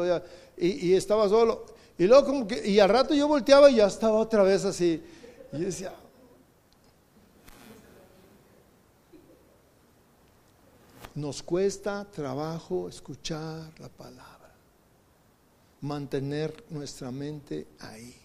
y, 0.58 0.94
estaba 0.94 1.28
solo. 1.28 1.64
Y 1.96 2.04
luego 2.04 2.26
como 2.26 2.46
que, 2.46 2.68
y 2.68 2.80
al 2.80 2.88
rato 2.88 3.14
yo 3.14 3.28
volteaba 3.28 3.70
y 3.70 3.76
ya 3.76 3.86
estaba 3.86 4.18
otra 4.18 4.42
vez 4.42 4.64
así. 4.64 5.02
Y 5.52 5.58
decía, 5.58 5.94
nos 11.14 11.42
cuesta 11.42 12.04
trabajo 12.10 12.88
escuchar 12.88 13.70
la 13.78 13.88
palabra, 13.88 14.52
mantener 15.80 16.64
nuestra 16.70 17.10
mente 17.10 17.68
ahí. 17.78 18.21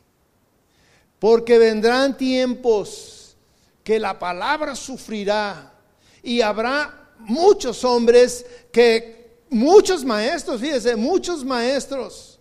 Porque 1.19 1.57
vendrán 1.57 2.17
tiempos 2.17 3.35
que 3.83 3.99
la 3.99 4.19
palabra 4.19 4.75
sufrirá 4.75 5.73
y 6.21 6.41
habrá 6.41 7.13
muchos 7.19 7.83
hombres 7.83 8.45
que, 8.71 9.45
muchos 9.49 10.03
maestros, 10.03 10.59
fíjese, 10.59 10.95
muchos 10.95 11.43
maestros. 11.43 12.39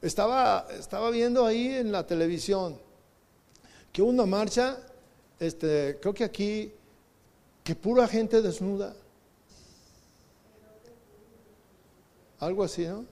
Estaba, 0.00 0.66
estaba 0.78 1.10
viendo 1.10 1.44
ahí 1.44 1.68
en 1.68 1.92
la 1.92 2.06
televisión 2.06 2.78
que 3.92 4.02
una 4.02 4.24
marcha, 4.24 4.78
este, 5.38 5.98
creo 6.00 6.14
que 6.14 6.24
aquí, 6.24 6.72
que 7.62 7.74
pura 7.74 8.08
gente 8.08 8.40
desnuda. 8.40 8.94
Algo 12.40 12.64
así, 12.64 12.86
¿no? 12.86 13.04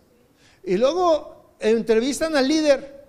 Y 0.65 0.77
luego 0.77 1.55
entrevistan 1.61 2.35
al 2.35 2.49
líder. 2.49 3.00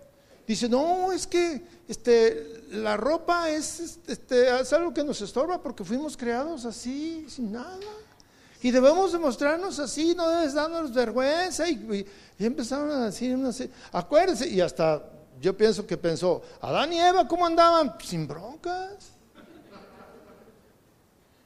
Dice, 0.52 0.68
no, 0.68 1.14
es 1.14 1.26
que 1.26 1.66
este, 1.88 2.66
la 2.72 2.98
ropa 2.98 3.50
es, 3.50 4.00
este, 4.06 4.60
es 4.60 4.74
algo 4.74 4.94
que 4.94 5.02
nos 5.02 5.22
estorba 5.22 5.64
porque 5.64 5.86
fuimos 5.86 6.18
creados 6.18 6.66
así, 6.66 7.26
sin 7.30 7.54
nada. 7.54 7.80
Y 8.62 8.70
debemos 8.70 9.14
demostrarnos 9.14 9.80
así, 9.80 10.14
no 10.14 10.28
debes 10.30 10.54
darnos 10.54 10.94
vergüenza. 10.94 11.70
Y, 11.70 12.06
empezaron 12.38 12.92
a 12.92 13.06
decir, 13.06 13.34
acuérdense, 13.94 14.46
y 14.50 14.60
hasta 14.60 15.02
yo 15.40 15.56
pienso 15.56 15.88
que 15.88 15.96
pensó, 15.96 16.42
Adán 16.60 16.92
y 16.92 17.00
Eva, 17.00 17.26
¿cómo 17.30 17.46
andaban? 17.46 17.96
Sin 18.04 18.28
broncas. 18.28 19.12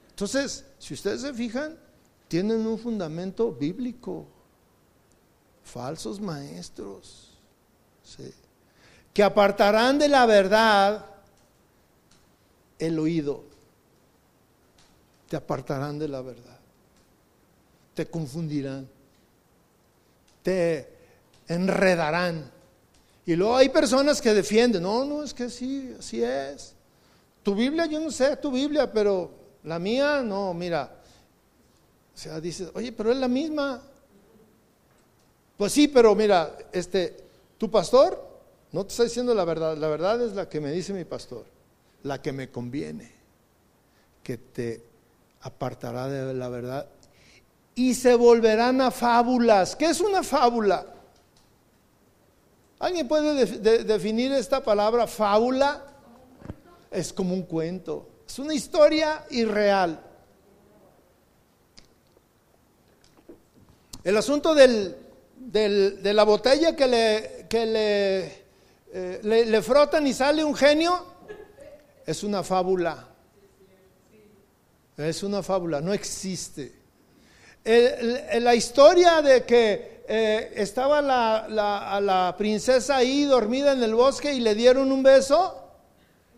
Entonces, 0.10 0.66
si 0.80 0.96
ustedes 0.96 1.22
se 1.22 1.32
fijan, 1.32 1.78
tienen 2.28 2.66
un 2.66 2.80
fundamento 2.80 3.52
bíblico. 3.52 4.26
Falsos 5.64 6.20
maestros. 6.20 7.38
Que 9.16 9.24
apartarán 9.24 9.98
de 9.98 10.10
la 10.10 10.26
verdad 10.26 11.06
el 12.78 13.00
oído, 13.00 13.46
te 15.30 15.38
apartarán 15.38 15.98
de 15.98 16.10
la 16.10 16.20
verdad, 16.20 16.60
te 17.94 18.08
confundirán, 18.08 18.90
te 20.44 20.90
enredarán. 21.48 22.52
Y 23.26 23.38
luego 23.38 23.56
hay 23.56 23.70
personas 23.70 24.22
que 24.22 24.34
defienden, 24.34 24.84
no, 24.84 25.06
no, 25.06 25.24
es 25.24 25.34
que 25.34 25.50
sí, 25.50 25.96
así 25.98 26.22
es. 26.22 26.74
Tu 27.42 27.56
Biblia, 27.56 27.86
yo 27.86 28.02
no 28.02 28.12
sé 28.12 28.36
tu 28.36 28.52
Biblia, 28.52 28.92
pero 28.92 29.32
la 29.64 29.80
mía, 29.80 30.24
no, 30.24 30.54
mira. 30.54 30.92
O 32.14 32.18
sea, 32.18 32.42
dices, 32.42 32.70
oye, 32.74 32.92
pero 32.92 33.14
es 33.14 33.18
la 33.18 33.30
misma. 33.30 33.82
Pues 35.56 35.72
sí, 35.72 35.88
pero 35.88 36.14
mira, 36.16 36.58
este, 36.74 37.16
tu 37.58 37.72
pastor 37.72 38.25
no 38.76 38.84
te 38.84 38.90
está 38.92 39.04
diciendo 39.04 39.34
la 39.34 39.46
verdad, 39.46 39.78
la 39.78 39.88
verdad 39.88 40.22
es 40.22 40.34
la 40.34 40.50
que 40.50 40.60
me 40.60 40.70
dice 40.70 40.92
mi 40.92 41.06
pastor 41.06 41.46
la 42.04 42.22
que 42.22 42.34
me 42.34 42.52
conviene, 42.52 43.10
que 44.22 44.38
te 44.38 44.84
apartará 45.40 46.10
de 46.10 46.34
la 46.34 46.50
verdad 46.50 46.86
y 47.74 47.94
se 47.94 48.16
volverán 48.16 48.82
a 48.82 48.92
fábulas. 48.92 49.78
¿Qué 49.78 49.86
es 49.86 50.02
una 50.02 50.24
fábula? 50.24 50.86
¿Alguien 52.80 53.08
puede 53.08 53.46
definir 53.86 54.34
esta 54.34 54.62
palabra 54.62 55.08
fábula? 55.08 55.82
Es 56.92 57.14
como 57.14 57.34
un 57.34 57.44
cuento, 57.44 58.10
es 58.28 58.40
una 58.40 58.54
historia 58.54 59.24
irreal. 59.30 60.02
El 64.04 64.18
asunto 64.18 64.54
del, 64.54 64.98
de 65.38 66.14
la 66.14 66.24
botella 66.26 66.76
que, 66.76 66.88
le, 66.88 67.46
que 67.48 67.66
le, 67.66 68.45
eh, 68.98 69.20
le 69.22 69.62
frotan 69.62 70.08
y 70.08 70.14
sale 70.14 70.42
un 70.42 70.56
genio, 70.56 71.06
es 72.06 72.24
una 72.24 72.44
fábula. 72.44 73.10
Es 74.96 75.22
una 75.24 75.44
fábula, 75.44 75.82
no 75.82 75.92
existe. 75.92 76.72
la 77.66 78.56
historia 78.56 79.22
de 79.22 79.44
que 79.44 80.06
eh, 80.08 80.54
estaba 80.56 81.02
la, 81.02 81.48
la, 82.00 82.36
princesa 82.38 82.96
ahí 82.96 83.26
dormida 83.26 83.74
en 83.74 83.84
el 83.84 83.94
bosque 83.94 84.34
y 84.34 84.40
le 84.40 84.56
dieron 84.56 84.90
un 84.94 85.04
beso, 85.04 85.62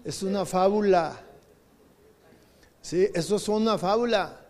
es 0.04 0.24
una 0.24 0.43
fábula. 0.43 1.15
Sí, 2.82 3.08
eso 3.13 3.36
es 3.36 3.48
una 3.48 3.78
fábula. 3.78 4.41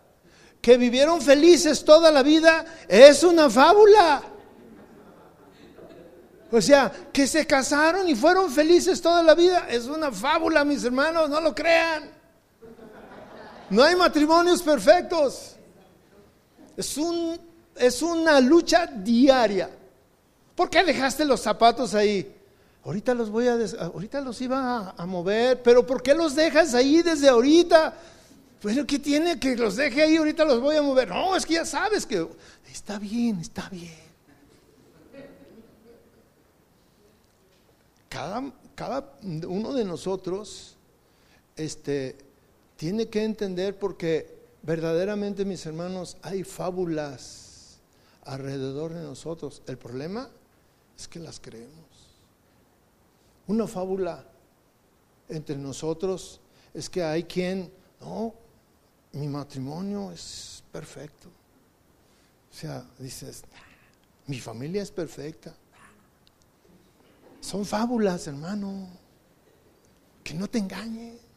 Que 0.62 0.78
vivieron 0.78 1.20
felices 1.20 1.84
toda 1.84 2.10
la 2.10 2.22
vida, 2.22 2.64
es 2.88 3.22
una 3.22 3.50
fábula. 3.50 4.22
O 6.50 6.60
sea, 6.62 6.90
que 7.12 7.26
se 7.26 7.46
casaron 7.46 8.08
y 8.08 8.14
fueron 8.14 8.50
felices 8.50 9.00
toda 9.02 9.22
la 9.22 9.34
vida. 9.34 9.66
Es 9.68 9.86
una 9.86 10.10
fábula, 10.10 10.64
mis 10.64 10.82
hermanos, 10.84 11.28
no 11.28 11.40
lo 11.40 11.54
crean. 11.54 12.10
No 13.70 13.82
hay 13.82 13.94
matrimonios 13.96 14.62
perfectos. 14.62 15.56
Es, 16.76 16.96
un, 16.96 17.38
es 17.76 18.00
una 18.00 18.40
lucha 18.40 18.86
diaria. 18.86 19.68
¿Por 20.54 20.70
qué 20.70 20.82
dejaste 20.82 21.24
los 21.24 21.40
zapatos 21.40 21.94
ahí? 21.94 22.34
Ahorita 22.84 23.12
los 23.12 23.28
voy 23.28 23.46
a, 23.48 23.58
ahorita 23.80 24.20
los 24.22 24.40
iba 24.40 24.94
a, 24.96 25.06
mover, 25.06 25.62
pero 25.62 25.86
¿por 25.86 26.02
qué 26.02 26.14
los 26.14 26.34
dejas 26.34 26.72
ahí 26.72 27.02
desde 27.02 27.28
ahorita? 27.28 27.94
Pues 28.62 28.78
¿qué 28.86 28.98
tiene 28.98 29.38
que 29.38 29.54
los 29.56 29.76
deje 29.76 30.02
ahí? 30.02 30.16
Ahorita 30.16 30.44
los 30.46 30.60
voy 30.60 30.76
a 30.76 30.82
mover. 30.82 31.08
No, 31.08 31.36
es 31.36 31.44
que 31.44 31.54
ya 31.54 31.66
sabes 31.66 32.06
que 32.06 32.26
está 32.72 32.98
bien, 32.98 33.40
está 33.40 33.68
bien. 33.68 34.07
Cada, 38.08 39.12
uno 39.46 39.72
de 39.74 39.84
nosotros 39.84 40.76
este, 41.56 42.16
tiene 42.76 43.08
que 43.08 43.24
entender 43.24 43.78
porque 43.78 44.38
verdaderamente, 44.62 45.44
mis 45.44 45.64
hermanos, 45.66 46.16
hay 46.22 46.44
fábulas 46.44 47.78
alrededor 48.24 48.92
de 48.92 49.02
nosotros. 49.02 49.62
El 49.66 49.78
problema 49.78 50.30
es 50.96 51.08
que 51.08 51.18
las 51.18 51.40
creemos. 51.40 51.86
Una 53.46 53.66
fábula 53.66 54.24
entre 55.28 55.56
nosotros 55.56 56.40
es 56.74 56.88
que 56.90 57.02
hay 57.02 57.24
quien, 57.24 57.72
no, 58.00 58.34
mi 59.12 59.26
matrimonio 59.26 60.12
es 60.12 60.62
perfecto. 60.70 61.28
O 62.50 62.54
sea, 62.54 62.84
dices, 62.98 63.42
mi 64.26 64.38
familia 64.38 64.82
es 64.82 64.90
perfecta. 64.90 65.54
Son 67.40 67.64
fábulas, 67.64 68.26
hermano. 68.26 68.88
Que 70.22 70.34
no 70.34 70.48
te 70.48 70.58
engañe. 70.58 71.27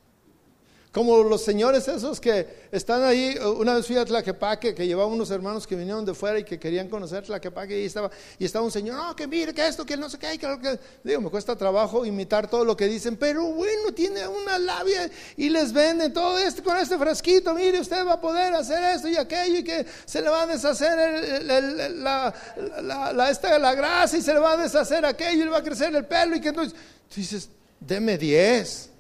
Como 0.91 1.23
los 1.23 1.41
señores 1.41 1.88
esos 1.88 2.19
que 2.19 2.67
están 2.69 3.01
ahí, 3.04 3.38
una 3.56 3.75
vez 3.75 3.88
fui 3.88 3.95
a 3.95 4.04
Tlaquepaque, 4.04 4.75
que 4.75 4.86
llevaba 4.86 5.08
unos 5.08 5.32
hermanos 5.32 5.65
que 5.65 5.78
vinieron 5.78 6.03
de 6.03 6.13
fuera 6.13 6.38
y 6.39 6.43
que 6.43 6.59
querían 6.59 6.89
conocer 6.89 7.24
Tlaquepaque 7.24 7.82
y 7.82 7.86
estaba, 7.86 8.11
y 8.38 8.43
estaba 8.43 8.65
un 8.65 8.72
señor, 8.72 8.97
no, 8.97 9.15
que 9.15 9.26
mire, 9.26 9.53
que 9.53 9.65
esto, 9.65 9.86
que 9.86 9.95
no 9.95 10.09
sé 10.09 10.20
qué, 10.20 10.38
que, 10.38 10.59
que, 10.59 10.80
digo, 11.01 11.22
me 11.22 11.30
cuesta 11.30 11.55
trabajo 11.55 12.05
imitar 12.05 12.49
todo 12.49 12.65
lo 12.65 12.76
que 12.76 12.89
dicen, 12.89 13.15
pero 13.15 13.45
bueno, 13.45 13.93
tiene 13.95 14.28
una 14.28 14.59
labia 14.59 15.09
y 15.38 15.47
les 15.47 15.72
vende 15.72 16.09
todo 16.09 16.38
esto 16.38 16.61
con 16.61 16.76
este 16.76 16.97
frasquito, 16.97 17.53
mire, 17.53 17.80
usted 17.80 18.05
va 18.05 18.15
a 18.15 18.22
poder 18.22 18.53
hacer 18.53 18.84
esto 18.84 19.07
y 19.07 19.15
aquello 19.15 19.59
y 19.59 19.63
que 19.63 19.86
se 20.03 20.22
le 20.22 20.28
va 20.28 20.41
a 20.41 20.47
deshacer 20.47 21.41
la, 21.43 22.34
la, 22.82 23.59
la 23.59 23.76
grasa 23.76 24.18
y 24.18 24.22
se 24.22 24.34
le 24.34 24.41
va 24.41 24.51
a 24.51 24.57
deshacer 24.57 25.05
aquello 25.05 25.43
y 25.43 25.45
le 25.45 25.51
va 25.51 25.59
a 25.59 25.63
crecer 25.63 25.95
el 25.95 26.05
pelo 26.05 26.36
y 26.36 26.41
que 26.41 26.49
entonces, 26.49 26.78
tú 27.07 27.15
dices, 27.15 27.47
deme 27.80 28.18
10 28.18 28.90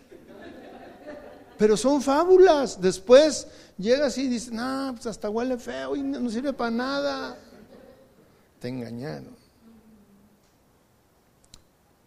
pero 1.61 1.77
son 1.77 2.01
fábulas. 2.01 2.81
Después 2.81 3.45
llegas 3.77 4.17
y 4.17 4.27
dices, 4.27 4.51
no, 4.51 4.93
pues 4.95 5.05
hasta 5.05 5.29
huele 5.29 5.59
feo 5.59 5.95
y 5.95 6.01
no 6.01 6.27
sirve 6.27 6.53
para 6.53 6.71
nada. 6.71 7.37
Te 8.59 8.67
engañaron. 8.67 9.35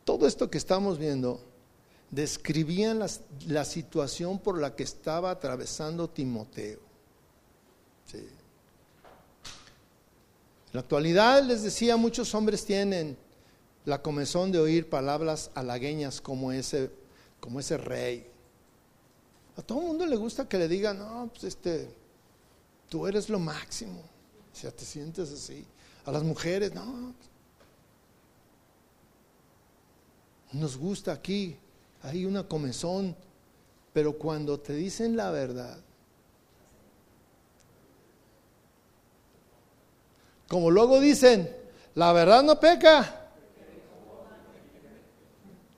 Todo 0.05 0.27
esto 0.27 0.51
que 0.51 0.59
estamos 0.59 0.99
viendo 0.99 1.41
describían 2.11 2.99
la, 2.99 3.65
situación 3.65 4.41
por 4.41 4.59
la 4.59 4.75
que 4.75 4.83
estaba 4.83 5.31
atravesando 5.31 6.11
Timoteo. 6.11 6.81
En 8.13 8.27
la 10.73 10.81
actualidad, 10.81 11.45
les 11.45 11.63
decía, 11.63 11.97
muchos 11.97 12.35
hombres 12.35 12.65
tienen 12.65 13.17
la 13.85 14.03
comezón 14.03 14.51
de 14.51 14.59
oír 14.59 14.91
palabras 14.91 15.53
halagueñas 15.55 16.21
como 16.21 16.51
ese, 16.51 16.91
como 17.39 17.61
ese 17.61 17.79
rey. 17.79 18.34
A 19.57 19.63
todo 19.63 19.81
el 19.81 19.87
mundo 19.87 20.07
le 20.07 20.17
gusta 20.17 20.49
que 20.49 20.59
le 20.59 20.69
digan, 20.69 20.99
no, 20.99 21.29
pues 21.33 21.45
este, 21.45 21.89
tú 22.89 23.07
eres 23.07 23.29
lo 23.29 23.39
máximo. 23.39 24.01
O 24.53 24.57
sea, 24.57 24.71
te 24.71 24.85
sientes 24.85 25.31
así. 25.33 25.65
A 26.05 26.13
las 26.13 26.23
mujeres, 26.23 26.75
no. 26.75 27.15
Nos 30.53 30.77
gusta 30.77 31.13
aquí, 31.13 31.57
hay 32.03 32.25
una 32.25 32.47
comezón, 32.47 33.17
pero 33.93 34.17
cuando 34.17 34.59
te 34.61 34.73
dicen 34.75 35.17
la 35.17 35.31
verdad, 35.31 35.79
como 40.47 40.71
luego 40.71 41.01
dicen, 41.01 41.51
la 41.95 42.13
verdad 42.13 42.45
no 42.45 42.61
peca, 42.61 43.31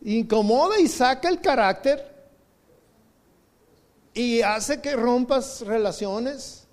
incomoda 0.03 0.79
y 0.79 0.89
saca 0.89 1.31
el 1.31 1.41
carácter 1.41 2.16
y 4.17 4.41
hace 4.41 4.81
que 4.81 4.97
rompas 4.97 5.61
relaciones, 5.61 6.65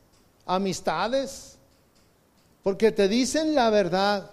amistades, 0.45 1.57
porque 2.63 2.89
te 2.93 3.09
dicen 3.09 3.53
la 3.53 3.69
verdad. 3.69 4.31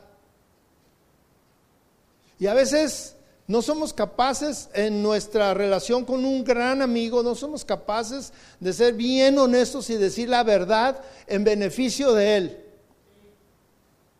Y 2.39 2.47
a 2.47 2.55
veces 2.55 3.17
no 3.49 3.63
somos 3.63 3.93
capaces 3.93 4.69
en 4.75 5.03
nuestra 5.03 5.53
relación 5.55 6.05
con 6.05 6.25
un 6.25 6.45
gran 6.45 6.83
amigo, 6.83 7.25
no 7.25 7.35
somos 7.35 7.65
capaces 7.65 8.33
de 8.61 8.73
ser 8.73 8.95
bien 8.95 9.37
honestos 9.39 9.91
y 9.91 9.97
decir 9.97 10.29
la 10.29 10.45
verdad 10.45 11.03
en 11.27 11.43
beneficio 11.43 12.13
de 12.13 12.37
él. 12.37 12.65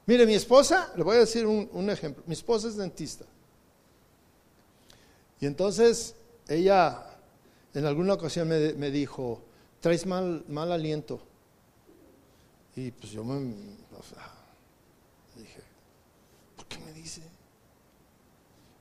Mire, 0.05 0.27
mi 0.27 0.35
esposa, 0.35 0.91
le 0.97 1.05
voy 1.05 1.15
a 1.15 1.21
decir 1.21 1.47
un, 1.47 1.91
ejemplo, 1.91 2.25
mi 2.27 2.33
esposa 2.33 2.67
es 2.67 2.77
dentista. 2.77 3.25
Y 5.39 5.47
entonces 5.47 6.17
ella 6.49 7.07
en 7.75 7.87
alguna 7.87 8.15
ocasión 8.15 8.49
me, 8.49 8.91
dijo, 8.91 9.43
traes 9.81 10.07
mal, 10.07 10.45
mal 10.49 10.73
aliento. 10.73 11.21
Y 12.77 12.91
pues 12.91 13.13
yo 13.13 13.25
me 13.25 13.39
dije, 15.37 15.63
¿por 16.57 16.67
qué 16.67 16.79
me 16.79 16.93
dice? 16.93 17.23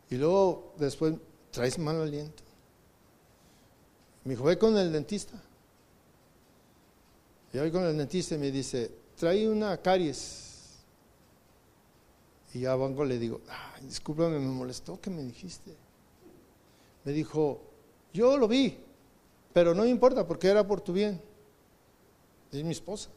Y 0.10 0.16
luego 0.16 0.74
después, 0.78 1.16
traes 1.52 1.78
mal 1.78 2.02
aliento. 2.02 2.44
Me 4.24 4.32
dijo, 4.32 4.44
ve 4.44 4.58
con 4.58 4.78
el 4.78 4.92
dentista. 4.92 5.42
Y 7.54 7.58
voy 7.58 7.72
con 7.72 7.84
el 7.84 7.98
dentista 7.98 8.36
y 8.36 8.38
me 8.38 8.52
dice, 8.52 8.92
trae 9.16 9.50
una 9.50 9.78
caries. 9.82 10.48
Y 12.54 12.62
ya 12.62 12.76
banco 12.76 13.06
le 13.06 13.20
digo, 13.20 13.42
discúlpame, 13.82 14.40
me 14.40 14.48
molestó 14.48 15.00
que 15.00 15.10
me 15.10 15.24
dijiste. 15.24 15.76
Me 17.06 17.12
dijo, 17.12 17.69
yo 18.14 18.38
lo 18.38 18.48
vi, 18.48 18.78
pero 19.54 19.74
no 19.74 19.84
me 19.84 19.90
importa 19.90 20.26
porque 20.26 20.48
era 20.48 20.66
por 20.66 20.82
tu 20.82 20.94
bien. 20.94 21.22
Es 22.52 22.64
mi 22.64 22.72
esposa. 22.72 23.10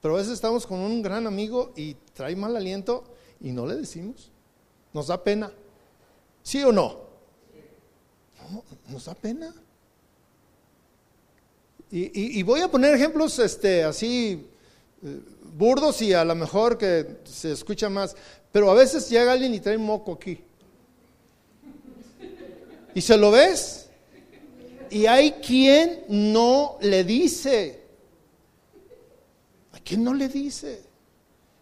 Pero 0.00 0.14
a 0.14 0.18
veces 0.18 0.34
estamos 0.34 0.66
con 0.66 0.78
un 0.78 1.02
gran 1.02 1.26
amigo 1.26 1.72
y 1.76 1.94
trae 2.14 2.36
mal 2.36 2.56
aliento 2.56 3.04
y 3.40 3.52
no 3.52 3.66
le 3.66 3.76
decimos. 3.76 4.30
Nos 4.92 5.08
da 5.08 5.22
pena. 5.22 5.52
¿Sí 6.42 6.62
o 6.62 6.72
no? 6.72 7.06
no 8.50 8.62
nos 8.88 9.04
da 9.04 9.14
pena. 9.14 9.52
Y, 11.90 12.42
voy 12.42 12.60
a 12.60 12.70
poner 12.70 12.94
ejemplos 12.94 13.38
este, 13.38 13.84
así 13.84 14.44
eh, 15.02 15.20
burdos 15.54 16.02
y 16.02 16.12
a 16.12 16.24
lo 16.24 16.34
mejor 16.34 16.76
que 16.76 17.18
se 17.24 17.52
escucha 17.52 17.88
más. 17.88 18.16
Pero 18.52 18.70
a 18.70 18.74
veces 18.74 19.08
llega 19.08 19.32
alguien 19.32 19.54
y 19.54 19.60
trae 19.60 19.78
moco 19.78 20.14
aquí. 20.14 20.40
¿Y 22.94 23.00
se 23.00 23.16
lo 23.16 23.30
ves? 23.30 23.85
Y 24.90 25.06
hay 25.06 25.32
quien 25.32 26.04
no 26.08 26.78
le 26.80 27.04
dice. 27.04 27.82
Hay 29.72 29.80
quien 29.80 30.04
no 30.04 30.14
le 30.14 30.28
dice. 30.28 30.82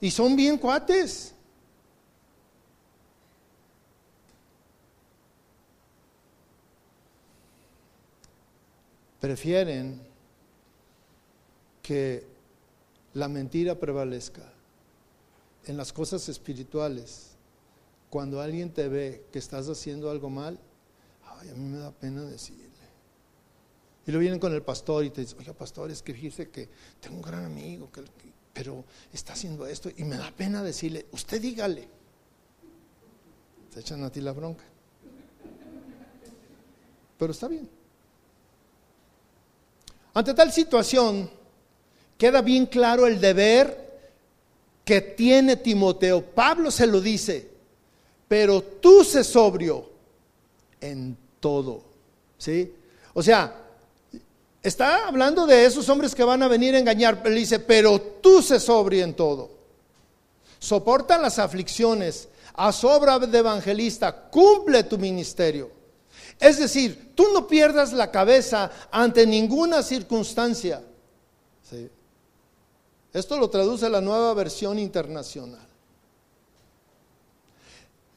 Y 0.01 0.11
son 0.11 0.37
bien 0.37 0.59
cuates. 0.59 1.35
Prefieren 9.21 10.03
que 11.81 12.27
la 13.15 13.29
mentira 13.29 13.75
prevalezca 13.75 14.43
en 15.65 15.79
las 15.79 15.93
cosas 15.93 16.29
espirituales. 16.29 17.31
Cuando 18.11 18.41
alguien 18.41 18.71
te 18.71 18.87
ve 18.89 19.25
que 19.33 19.39
estás 19.39 19.69
haciendo 19.69 20.11
algo 20.11 20.29
mal, 20.29 20.59
ay, 21.25 21.49
a 21.49 21.55
mí 21.55 21.69
me 21.69 21.79
da 21.79 21.91
pena 21.91 22.23
decirle. 22.23 22.64
Y 24.07 24.13
lo 24.13 24.19
vienen 24.19 24.39
con 24.39 24.53
el 24.53 24.63
pastor 24.63 25.05
y 25.05 25.11
te 25.11 25.23
dicen, 25.23 25.39
oiga 25.39 25.55
pastor, 25.55 25.91
es 25.91 26.03
que 26.03 26.13
fíjese 26.13 26.51
que 26.51 26.69
tengo 27.01 27.17
un 27.17 27.23
gran 27.23 27.45
amigo, 27.45 27.91
que, 27.91 28.03
pero 28.53 28.85
está 29.13 29.33
haciendo 29.33 29.67
esto 29.67 29.91
y 29.97 30.05
me 30.05 30.17
da 30.17 30.31
pena 30.31 30.63
decirle, 30.63 31.07
usted 31.13 31.41
dígale. 31.41 31.89
Te 33.73 33.81
echan 33.81 34.05
a 34.05 34.11
ti 34.11 34.21
la 34.21 34.33
bronca. 34.33 34.65
Pero 37.19 37.33
está 37.33 37.49
bien. 37.49 37.69
Ante 40.13 40.35
tal 40.35 40.53
situación, 40.53 41.29
queda 42.17 42.41
bien 42.43 42.67
claro 42.67 43.07
el 43.07 43.21
deber 43.21 43.85
que 44.85 45.01
tiene 45.01 45.57
Timoteo. 45.57 46.25
Pablo 46.25 46.71
se 46.71 46.87
lo 46.87 47.01
dice, 47.01 47.51
pero 48.29 48.63
tú 48.63 49.03
se 49.03 49.25
sobrio 49.25 49.91
en 50.81 51.17
todo. 51.41 51.83
¿Sí? 52.39 52.73
O 53.15 53.23
sea, 53.23 53.64
está 54.65 55.07
hablando 55.07 55.47
de 55.47 55.67
esos 55.67 55.89
hombres 55.89 56.15
que 56.15 56.25
van 56.25 56.43
a 56.43 56.49
venir 56.49 56.75
a 56.75 56.79
engañar, 56.79 57.23
pero 57.23 57.35
dice, 57.35 57.61
pero 57.61 58.01
tú 58.01 58.43
se 58.43 58.59
sobrio 58.59 59.05
en 59.05 59.15
todo. 59.15 59.51
Soporta 60.59 61.19
las 61.19 61.39
aflicciones, 61.39 62.29
a 62.55 62.73
sobra 62.73 63.19
de 63.19 63.39
evangelista, 63.39 64.29
cumple 64.31 64.83
tu 64.85 64.97
ministerio. 64.97 65.71
Es 66.41 66.59
decir, 66.59 67.13
tú 67.15 67.27
no 67.35 67.47
pierdas 67.47 67.93
la 67.93 68.11
cabeza 68.11 68.71
ante 68.91 69.27
ninguna 69.27 69.83
circunstancia. 69.83 70.83
Esto 73.13 73.37
lo 73.37 73.51
traduce 73.51 73.89
la 73.91 74.01
nueva 74.01 74.33
versión 74.33 74.79
internacional. 74.79 75.67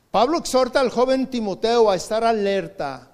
Pablo 0.09 0.37
exhorta 0.37 0.79
al 0.79 0.89
joven 0.89 1.29
Timoteo 1.29 1.91
a 1.91 1.95
estar 1.95 2.23
alerta, 2.23 3.11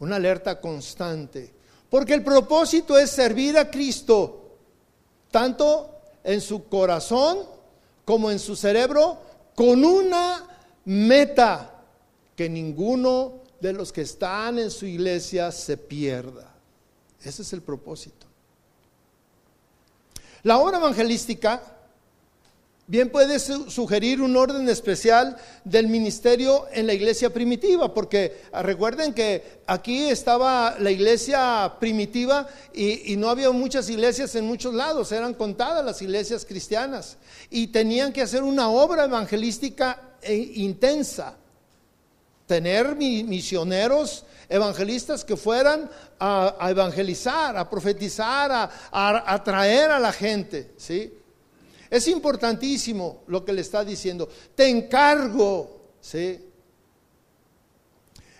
una 0.00 0.16
alerta 0.16 0.60
constante, 0.60 1.59
porque 1.90 2.14
el 2.14 2.22
propósito 2.22 2.96
es 2.96 3.10
servir 3.10 3.58
a 3.58 3.70
Cristo, 3.70 4.56
tanto 5.30 6.00
en 6.22 6.40
su 6.40 6.68
corazón 6.68 7.38
como 8.04 8.30
en 8.30 8.38
su 8.38 8.56
cerebro, 8.56 9.18
con 9.54 9.84
una 9.84 10.46
meta, 10.84 11.76
que 12.36 12.48
ninguno 12.48 13.40
de 13.60 13.72
los 13.74 13.92
que 13.92 14.00
están 14.00 14.58
en 14.58 14.70
su 14.70 14.86
iglesia 14.86 15.52
se 15.52 15.76
pierda. 15.76 16.54
Ese 17.22 17.42
es 17.42 17.52
el 17.52 17.60
propósito. 17.60 18.26
La 20.42 20.58
obra 20.58 20.78
evangelística 20.78 21.62
bien 22.90 23.08
puede 23.08 23.38
sugerir 23.38 24.20
un 24.20 24.36
orden 24.36 24.68
especial 24.68 25.36
del 25.62 25.86
ministerio 25.86 26.66
en 26.72 26.88
la 26.88 26.92
iglesia 26.92 27.32
primitiva, 27.32 27.94
porque 27.94 28.42
recuerden 28.52 29.14
que 29.14 29.60
aquí 29.64 30.06
estaba 30.10 30.74
la 30.76 30.90
iglesia 30.90 31.74
primitiva 31.78 32.48
y, 32.74 33.14
no 33.16 33.30
había 33.30 33.52
muchas 33.52 33.88
iglesias 33.88 34.34
en 34.34 34.44
muchos 34.44 34.74
lados, 34.74 35.12
eran 35.12 35.34
contadas 35.34 35.84
las 35.84 36.02
iglesias 36.02 36.44
cristianas 36.44 37.16
y 37.48 37.68
tenían 37.68 38.12
que 38.12 38.22
hacer 38.22 38.42
una 38.42 38.68
obra 38.70 39.04
evangelística 39.04 40.16
e 40.20 40.34
intensa, 40.34 41.36
tener 42.48 42.96
misioneros 42.96 44.24
evangelistas 44.48 45.24
que 45.24 45.36
fueran 45.36 45.88
a, 46.18 46.56
evangelizar, 46.68 47.56
a 47.56 47.70
profetizar, 47.70 48.50
a, 48.50 49.32
atraer 49.32 49.92
a 49.92 50.00
la 50.00 50.12
gente, 50.12 50.72
¿sí? 50.76 51.19
Es 51.90 52.06
importantísimo 52.08 53.24
lo 53.26 53.44
que 53.44 53.52
le 53.52 53.62
está 53.62 53.84
diciendo. 53.84 54.28
Te 54.54 54.68
encargo, 54.68 55.90
¿sí? 56.00 56.40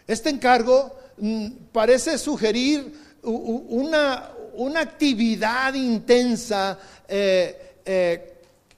Este 0.07 0.31
encargo 0.31 0.97
mm, 1.19 1.49
parece 1.73 2.17
sugerir 2.17 3.11
una, 3.23 4.31
una 4.55 4.81
actividad 4.81 5.75
intensa 5.75 6.79
eh, 7.09 7.77
eh, 7.85 8.35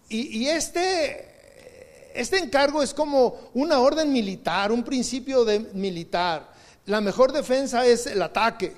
y, 0.09 0.43
y, 0.43 0.49
este, 0.49 2.11
este 2.14 2.39
encargo 2.39 2.83
es 2.83 2.93
como 2.93 3.51
una 3.55 3.79
orden 3.79 4.12
militar, 4.12 4.73
un 4.73 4.83
principio 4.83 5.45
de 5.45 5.61
militar 5.61 6.53
la 6.87 7.01
mejor 7.01 7.33
defensa 7.33 7.87
es 7.87 8.07
el 8.07 8.23
ataque. 8.23 8.75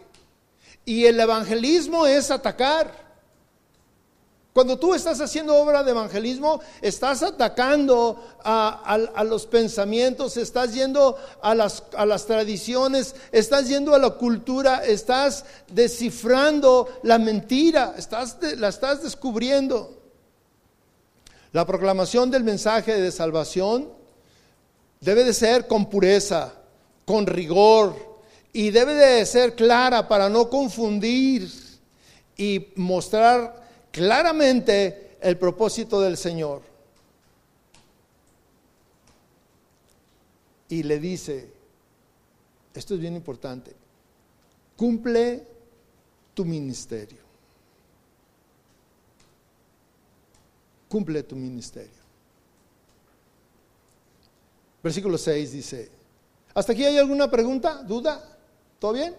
Y 0.85 1.07
el 1.07 1.19
evangelismo 1.19 2.07
es 2.07 2.31
atacar. 2.31 3.04
Cuando 4.55 4.79
tú 4.79 4.95
estás 4.95 5.21
haciendo 5.21 5.57
obra 5.57 5.83
de 5.83 5.91
evangelismo, 5.91 6.61
estás 6.81 7.25
atacando 7.25 8.25
a, 8.45 9.25
los 9.27 9.47
pensamientos, 9.47 10.37
estás 10.37 10.73
yendo 10.73 11.17
a 11.43 11.57
las, 11.57 11.83
a 11.97 12.07
las, 12.07 12.25
tradiciones, 12.25 13.17
estás 13.33 13.67
yendo 13.67 13.97
a 13.97 13.99
la 13.99 14.11
cultura, 14.11 14.85
estás 14.85 15.45
descifrando 15.67 16.89
la 17.03 17.19
mentira, 17.19 17.97
estás, 17.99 18.39
la 18.57 18.69
estás 18.69 19.03
descubriendo. 19.03 20.01
La 21.51 21.67
proclamación 21.67 22.31
del 22.31 22.45
mensaje 22.45 23.01
de 23.01 23.11
salvación 23.11 23.91
debe 25.01 25.25
de 25.25 25.35
ser 25.35 25.67
con 25.67 25.91
pureza, 25.91 26.53
con 27.05 27.27
rigor 27.27 27.97
y 28.53 28.71
debe 28.71 28.95
de 28.95 29.27
ser 29.27 29.57
clara 29.57 30.07
para 30.07 30.29
no 30.29 30.49
confundir 30.49 31.51
y 32.37 32.69
mostrar 32.77 33.64
claramente 33.95 35.17
el 35.21 35.39
propósito 35.39 36.01
del 36.01 36.17
Señor. 36.17 36.63
Y 40.69 40.83
le 40.83 40.99
dice, 40.99 41.49
esto 42.75 42.95
es 42.95 43.01
bien 43.01 43.15
importante, 43.15 43.73
cumple 44.77 45.47
tu 46.35 46.45
ministerio. 46.45 47.23
Cumple 50.89 51.23
tu 51.23 51.37
ministerio. 51.37 52.03
Versículo 54.83 55.17
6 55.17 55.53
dice, 55.53 55.89
¿hasta 56.53 56.73
aquí 56.73 56.85
hay 56.85 56.99
alguna 56.99 57.31
pregunta, 57.31 57.85
duda? 57.85 58.37
¿Todo 58.81 58.93
bien? 58.95 59.15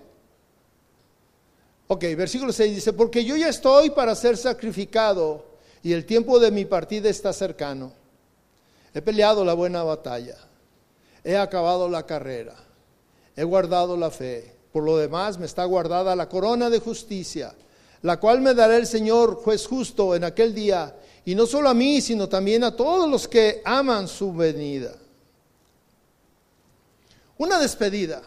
Ok, 1.87 2.03
versículo 2.17 2.51
6 2.51 2.75
dice, 2.75 2.93
porque 2.93 3.23
yo 3.23 3.35
ya 3.35 3.49
estoy 3.49 3.91
para 3.91 4.15
ser 4.15 4.37
sacrificado 4.37 5.45
y 5.83 5.93
el 5.93 6.05
tiempo 6.05 6.39
de 6.39 6.49
mi 6.49 6.65
partida 6.65 7.09
está 7.09 7.31
cercano. 7.31 7.93
He 8.93 9.01
peleado 9.01 9.45
la 9.45 9.53
buena 9.53 9.83
batalla, 9.83 10.37
he 11.23 11.37
acabado 11.37 11.87
la 11.87 12.05
carrera, 12.05 12.55
he 13.35 13.43
guardado 13.43 13.95
la 13.97 14.09
fe. 14.09 14.55
Por 14.71 14.83
lo 14.83 14.97
demás 14.97 15.37
me 15.37 15.45
está 15.45 15.63
guardada 15.65 16.15
la 16.15 16.27
corona 16.27 16.69
de 16.69 16.79
justicia, 16.79 17.53
la 18.01 18.19
cual 18.19 18.41
me 18.41 18.53
dará 18.53 18.77
el 18.77 18.87
Señor 18.87 19.35
juez 19.35 19.67
justo 19.67 20.15
en 20.15 20.23
aquel 20.23 20.55
día, 20.55 20.95
y 21.23 21.35
no 21.35 21.45
solo 21.45 21.69
a 21.69 21.73
mí, 21.73 22.01
sino 22.01 22.27
también 22.27 22.63
a 22.63 22.75
todos 22.75 23.09
los 23.09 23.27
que 23.27 23.61
aman 23.63 24.07
su 24.07 24.33
venida. 24.33 24.93
Una 27.37 27.59
despedida. 27.59 28.21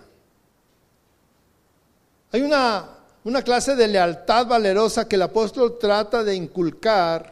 Hay 2.31 2.43
una 2.43 2.98
una 3.29 3.43
clase 3.43 3.77
de 3.77 3.87
lealtad 3.87 4.47
valerosa 4.47 5.07
que 5.07 5.17
el 5.17 5.23
apóstol 5.23 5.77
trata 5.79 6.25
de 6.25 6.35
inculcar 6.35 7.31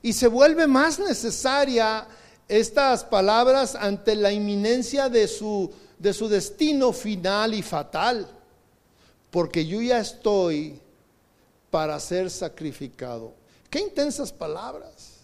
y 0.00 0.12
se 0.12 0.28
vuelve 0.28 0.68
más 0.68 1.00
necesaria 1.00 2.06
estas 2.46 3.02
palabras 3.02 3.74
ante 3.74 4.14
la 4.14 4.30
inminencia 4.30 5.08
de 5.08 5.26
su, 5.26 5.72
de 5.98 6.12
su 6.12 6.28
destino 6.28 6.92
final 6.92 7.52
y 7.52 7.62
fatal, 7.62 8.28
porque 9.28 9.66
yo 9.66 9.82
ya 9.82 9.98
estoy 9.98 10.78
para 11.68 11.98
ser 11.98 12.30
sacrificado. 12.30 13.34
Qué 13.68 13.80
intensas 13.80 14.32
palabras. 14.32 15.14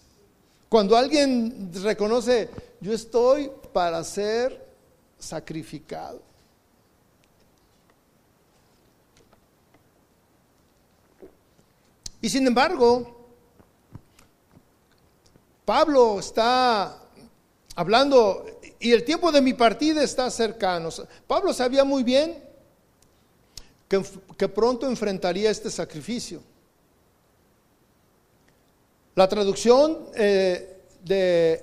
Cuando 0.69 0.97
alguien 0.97 1.71
reconoce, 1.85 2.51
yo 2.81 2.93
estoy 2.93 3.49
para 3.73 4.03
ser 4.03 4.61
sacrificado. 5.21 6.28
Y 12.21 12.29
sin 12.29 12.47
embargo, 12.47 13.19
Pablo 15.65 16.19
está 16.19 16.99
hablando 17.77 18.45
y 18.81 18.93
el 18.93 19.05
tiempo 19.05 19.31
de 19.31 19.41
mi 19.41 19.55
partida 19.55 20.03
está 20.03 20.31
cercano. 20.31 20.89
Pablo 21.27 21.53
sabía 21.53 21.85
muy 21.85 22.03
bien 22.03 22.43
que, 23.89 24.49
pronto 24.49 24.87
enfrentaría 24.87 25.51
este 25.51 25.71
sacrificio. 25.71 26.43
La 29.15 29.29
traducción 29.29 30.07
eh, 30.15 30.83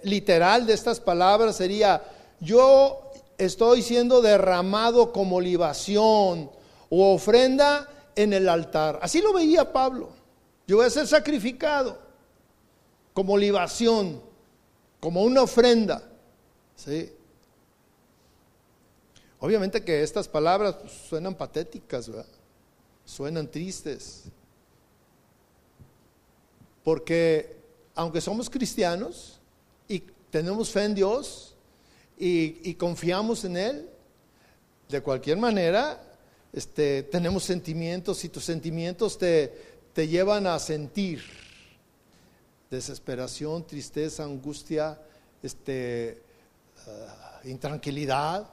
literal 0.04 0.66
de 0.66 0.74
estas 0.74 1.00
palabras 1.00 1.56
sería, 1.56 2.04
yo 2.40 3.12
estoy 3.38 3.82
siendo 3.82 4.22
derramado 4.22 5.12
como 5.12 5.40
libación 5.40 6.50
o 6.90 7.14
ofrenda 7.14 7.90
en 8.16 8.34
el 8.34 8.50
altar. 8.50 9.00
Así 9.02 9.22
lo 9.22 9.34
veía 9.34 9.72
Pablo. 9.72 10.25
Yo 10.68 10.78
voy 10.78 10.86
a 10.86 10.90
ser 10.90 11.08
sacrificado 11.08 12.00
como 13.14 13.38
libación, 13.38 14.22
como 15.00 15.24
una 15.24 15.44
ofrenda. 15.44 16.04
¿sí? 16.76 17.12
Obviamente 19.40 19.84
que 19.84 20.02
estas 20.02 20.28
palabras 20.28 20.76
pues, 20.76 20.92
suenan 20.92 21.36
patéticas, 21.36 22.10
suenan 23.06 23.50
tristes. 23.50 24.24
Porque 26.84 27.56
aunque 27.94 28.22
somos 28.22 28.50
cristianos 28.50 29.40
y 29.88 30.00
tenemos 30.30 30.70
fe 30.70 30.84
en 30.84 30.96
Dios 30.96 31.56
y, 32.18 32.74
confiamos 32.76 33.46
en 33.46 33.58
Él, 33.58 33.90
de 34.90 35.02
cualquier 35.02 35.38
manera 35.38 36.02
este, 36.52 37.04
tenemos 37.04 37.44
sentimientos 37.44 38.24
y 38.24 38.30
tus 38.30 38.46
sentimientos 38.46 39.18
te, 39.18 39.75
te 39.96 40.10
llevan 40.10 40.46
a 40.46 40.60
sentir 40.60 41.24
desesperación, 42.70 43.66
tristeza, 43.66 44.26
angustia, 44.26 45.00
este, 45.42 46.22
ah, 46.86 47.40
intranquilidad. 47.46 48.46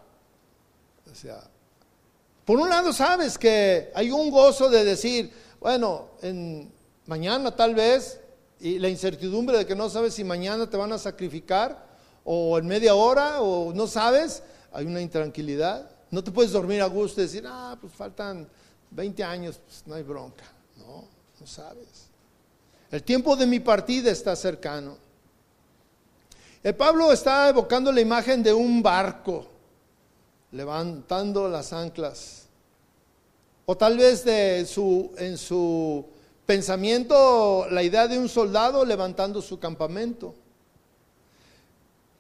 O 1.10 1.14
sea, 1.16 1.42
por 2.44 2.60
un 2.60 2.70
lado 2.70 2.92
sabes 2.92 3.36
que 3.36 3.90
hay 3.92 4.12
un 4.12 4.30
gozo 4.30 4.70
de 4.70 4.84
decir, 4.84 5.32
bueno, 5.58 6.10
en 6.22 6.70
mañana 7.06 7.50
tal 7.56 7.74
vez, 7.74 8.20
y 8.60 8.78
la 8.78 8.88
incertidumbre 8.88 9.58
de 9.58 9.66
que 9.66 9.74
no 9.74 9.90
sabes 9.90 10.14
si 10.14 10.22
mañana 10.22 10.70
te 10.70 10.76
van 10.76 10.92
a 10.92 10.98
sacrificar, 10.98 11.88
o 12.22 12.56
en 12.56 12.68
media 12.68 12.94
hora, 12.94 13.42
o 13.42 13.74
no 13.74 13.88
sabes, 13.88 14.44
hay 14.72 14.86
una 14.86 15.00
intranquilidad. 15.00 15.90
No 16.08 16.22
te 16.22 16.30
puedes 16.30 16.52
dormir 16.52 16.80
a 16.82 16.86
gusto 16.86 17.20
y 17.20 17.24
decir, 17.24 17.42
ah, 17.48 17.76
pues 17.80 17.92
faltan 17.92 18.48
20 18.92 19.24
años, 19.24 19.60
pues 19.66 19.82
no 19.88 19.96
hay 19.96 20.04
bronca. 20.04 20.44
No, 21.42 21.48
sabes. 21.48 22.06
El 22.88 23.02
tiempo 23.02 23.34
de 23.34 23.46
mi 23.46 23.58
partida 23.58 24.12
está 24.12 24.36
cercano. 24.36 24.96
El 26.62 26.76
Pablo 26.76 27.12
está 27.12 27.48
evocando 27.48 27.90
la 27.90 28.00
imagen 28.00 28.44
de 28.44 28.52
un 28.52 28.80
barco 28.80 29.46
levantando 30.52 31.48
las 31.48 31.72
anclas. 31.72 32.44
O 33.66 33.76
tal 33.76 33.98
vez 33.98 34.24
de 34.24 34.64
su, 34.66 35.10
en 35.18 35.36
su 35.36 36.06
pensamiento 36.46 37.66
la 37.70 37.82
idea 37.82 38.06
de 38.06 38.20
un 38.20 38.28
soldado 38.28 38.84
levantando 38.84 39.42
su 39.42 39.58
campamento. 39.58 40.36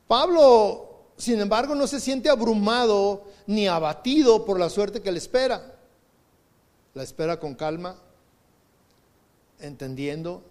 Pablo, 0.08 1.12
sin 1.16 1.40
embargo, 1.40 1.76
no 1.76 1.86
se 1.86 2.00
siente 2.00 2.28
abrumado 2.28 3.22
ni 3.46 3.68
abatido 3.68 4.44
por 4.44 4.58
la 4.58 4.68
suerte 4.68 5.00
que 5.00 5.12
le 5.12 5.18
espera. 5.18 5.76
La 6.94 7.04
espera 7.04 7.38
con 7.38 7.54
calma, 7.54 7.96
entendiendo. 9.62 10.42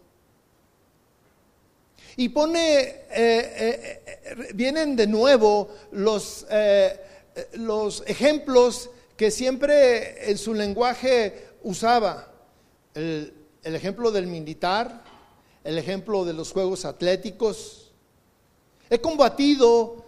Y 2.17 2.29
pone, 2.29 2.79
eh, 2.79 3.05
eh, 3.09 4.03
eh, 4.05 4.47
vienen 4.53 4.95
de 4.95 5.07
nuevo 5.07 5.69
los, 5.91 6.45
los 7.53 8.03
ejemplos 8.07 8.89
que 9.15 9.31
siempre 9.31 10.29
en 10.29 10.37
su 10.37 10.53
lenguaje 10.53 11.47
usaba. 11.63 12.27
El, 12.93 13.33
el 13.63 13.75
ejemplo 13.75 14.11
del 14.11 14.27
militar, 14.27 15.03
el 15.63 15.77
ejemplo 15.77 16.25
de 16.25 16.33
los 16.33 16.51
juegos 16.51 16.83
atléticos. 16.85 17.91
He 18.89 18.99
combatido 18.99 20.03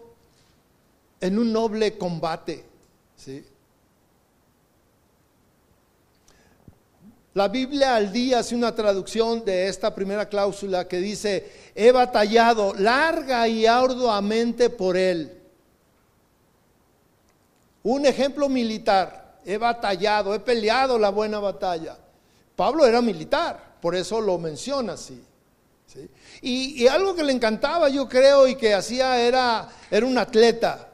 en 1.22 1.40
un 1.40 1.54
noble 1.54 1.98
combate. 1.98 2.66
¿sí? 3.16 3.46
La 7.34 7.48
Biblia 7.48 7.96
al 7.96 8.14
día 8.14 8.40
hace 8.40 8.54
una 8.54 8.76
traducción 8.76 9.44
de 9.44 9.68
esta 9.68 9.96
primera 9.96 10.30
cláusula 10.30 10.88
que 10.88 11.00
dice, 11.00 11.52
he 11.74 11.92
batallado 11.92 12.76
larga 12.76 13.48
y 13.48 13.66
arduamente 13.66 14.70
por 14.70 14.96
él. 14.96 15.42
Un 17.82 18.06
ejemplo 18.06 18.48
militar, 18.50 19.40
he 19.44 19.58
batallado, 19.58 20.36
he 20.36 20.40
peleado 20.40 21.00
la 21.00 21.10
buena 21.10 21.40
batalla. 21.40 21.98
Pablo 22.56 22.86
era 22.86 23.02
militar, 23.02 23.78
por 23.82 23.96
eso 23.96 24.22
lo 24.22 24.38
menciona 24.38 24.94
así. 24.94 25.24
Y, 26.42 26.86
algo 26.88 27.16
que 27.16 27.24
le 27.24 27.34
encantaba, 27.34 27.90
yo 27.90 28.08
creo, 28.08 28.48
y 28.48 28.56
que 28.56 28.76
hacía 28.76 29.20
era, 29.20 29.70
era 29.90 30.06
un 30.06 30.18
atleta. 30.20 30.88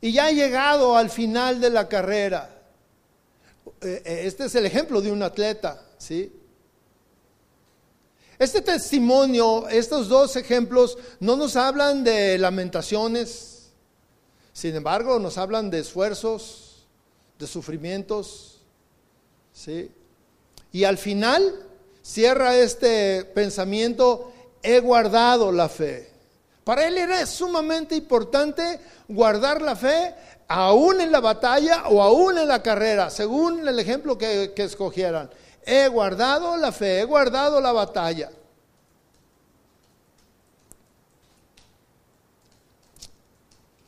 Y 0.00 0.12
ya 0.12 0.26
ha 0.26 0.32
llegado 0.32 0.96
al 0.96 1.10
final 1.10 1.60
de 1.60 1.70
la 1.70 1.88
carrera 1.88 2.59
este 3.80 4.44
es 4.44 4.54
el 4.54 4.66
ejemplo 4.66 5.00
de 5.00 5.10
un 5.10 5.22
atleta, 5.22 5.82
¿sí? 5.98 6.32
Este 8.38 8.62
testimonio, 8.62 9.68
estos 9.68 10.08
dos 10.08 10.36
ejemplos, 10.36 10.96
no 11.18 11.36
nos 11.36 11.56
hablan 11.56 12.02
de 12.04 12.38
lamentaciones, 12.38 13.70
sin 14.52 14.74
embargo, 14.74 15.18
nos 15.18 15.36
hablan 15.36 15.70
de 15.70 15.80
esfuerzos, 15.80 16.86
de 17.38 17.46
sufrimientos, 17.46 18.60
¿sí? 19.52 19.90
Y 20.72 20.84
al 20.84 20.98
final 20.98 21.66
cierra 22.02 22.56
este 22.56 23.24
pensamiento, 23.24 24.32
he 24.62 24.80
guardado 24.80 25.52
la 25.52 25.68
fe. 25.68 26.10
Para 26.64 26.86
él 26.86 26.98
era 26.98 27.24
sumamente 27.26 27.96
importante 27.96 28.80
guardar 29.08 29.60
la 29.60 29.74
fe 29.76 30.14
aún 30.52 31.00
en 31.00 31.12
la 31.12 31.20
batalla 31.20 31.84
o 31.90 32.02
aún 32.02 32.36
en 32.36 32.48
la 32.48 32.60
carrera, 32.60 33.08
según 33.08 33.68
el 33.68 33.78
ejemplo 33.78 34.18
que, 34.18 34.52
escogieran. 34.56 35.30
He 35.64 35.86
guardado 35.86 36.56
la 36.56 36.72
fe, 36.72 37.00
he 37.00 37.04
guardado 37.04 37.60
la 37.60 37.70
batalla. 37.70 38.32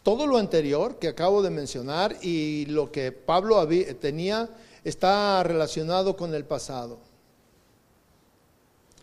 Todo 0.05 0.25
lo 0.29 0.39
anterior 0.39 1.01
que 1.01 1.09
acabo 1.09 1.43
de 1.43 1.51
mencionar 1.51 2.17
y 2.23 2.67
lo 2.67 2.93
que 2.93 3.11
Pablo 3.11 3.67
tenía 4.01 4.49
está 4.85 5.43
relacionado 5.43 6.17
con 6.17 6.33
el 6.33 6.45
pasado. 6.45 7.01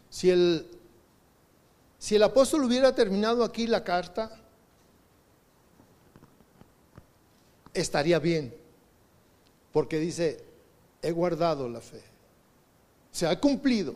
Si 0.10 0.30
el, 0.30 0.66
si 1.98 2.16
el 2.16 2.24
apóstol 2.24 2.64
hubiera 2.64 2.96
terminado 2.96 3.44
aquí 3.44 3.68
la 3.68 3.84
carta, 3.84 4.40
estaría 7.82 8.20
bien, 8.20 8.54
porque 9.72 10.00
dice, 10.00 10.44
he 11.02 11.12
guardado 11.12 11.70
la 11.70 11.82
fe 11.82 12.10
se 13.12 13.28
ha 13.28 13.40
cumplido. 13.40 13.96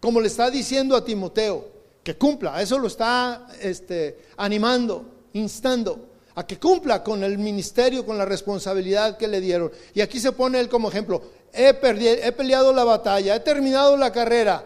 Como 0.00 0.20
le 0.20 0.28
está 0.28 0.50
diciendo 0.50 0.96
a 0.96 1.04
Timoteo, 1.04 1.66
que 2.02 2.16
cumpla, 2.16 2.62
eso 2.62 2.78
lo 2.78 2.86
está 2.86 3.48
este, 3.60 4.18
animando, 4.36 5.04
instando 5.34 6.06
a 6.34 6.46
que 6.46 6.58
cumpla 6.58 7.02
con 7.02 7.24
el 7.24 7.36
ministerio, 7.36 8.06
con 8.06 8.16
la 8.16 8.24
responsabilidad 8.24 9.16
que 9.16 9.26
le 9.26 9.40
dieron. 9.40 9.72
Y 9.92 10.00
aquí 10.00 10.20
se 10.20 10.32
pone 10.32 10.60
él 10.60 10.68
como 10.68 10.88
ejemplo, 10.88 11.20
he, 11.52 11.68
he 11.68 12.32
peleado 12.32 12.72
la 12.72 12.84
batalla, 12.84 13.34
he 13.34 13.40
terminado 13.40 13.96
la 13.96 14.12
carrera, 14.12 14.64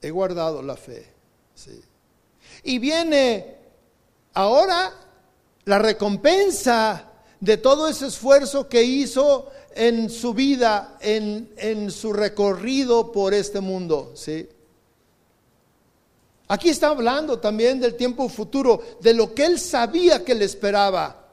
he 0.00 0.10
guardado 0.10 0.62
la 0.62 0.76
fe. 0.76 1.04
Y 2.62 2.78
viene 2.78 3.56
ahora 4.34 4.92
la 5.64 5.78
recompensa 5.80 7.10
de 7.40 7.56
todo 7.56 7.88
ese 7.88 8.06
esfuerzo 8.06 8.68
que 8.68 8.82
hizo 8.82 9.50
en 9.74 10.10
su 10.10 10.34
vida, 10.34 10.96
en, 11.00 11.90
su 11.90 12.12
recorrido 12.12 13.12
por 13.12 13.32
este 13.32 13.60
mundo. 13.60 14.12
¿sí? 14.14 14.48
Aquí 16.48 16.68
está 16.68 16.88
hablando 16.88 17.38
también 17.38 17.78
del 17.78 17.94
tiempo 17.94 18.28
futuro, 18.28 18.82
de 19.00 19.14
lo 19.14 19.34
que 19.34 19.44
él 19.44 19.58
sabía 19.60 20.24
que 20.24 20.34
le 20.34 20.44
esperaba. 20.44 21.26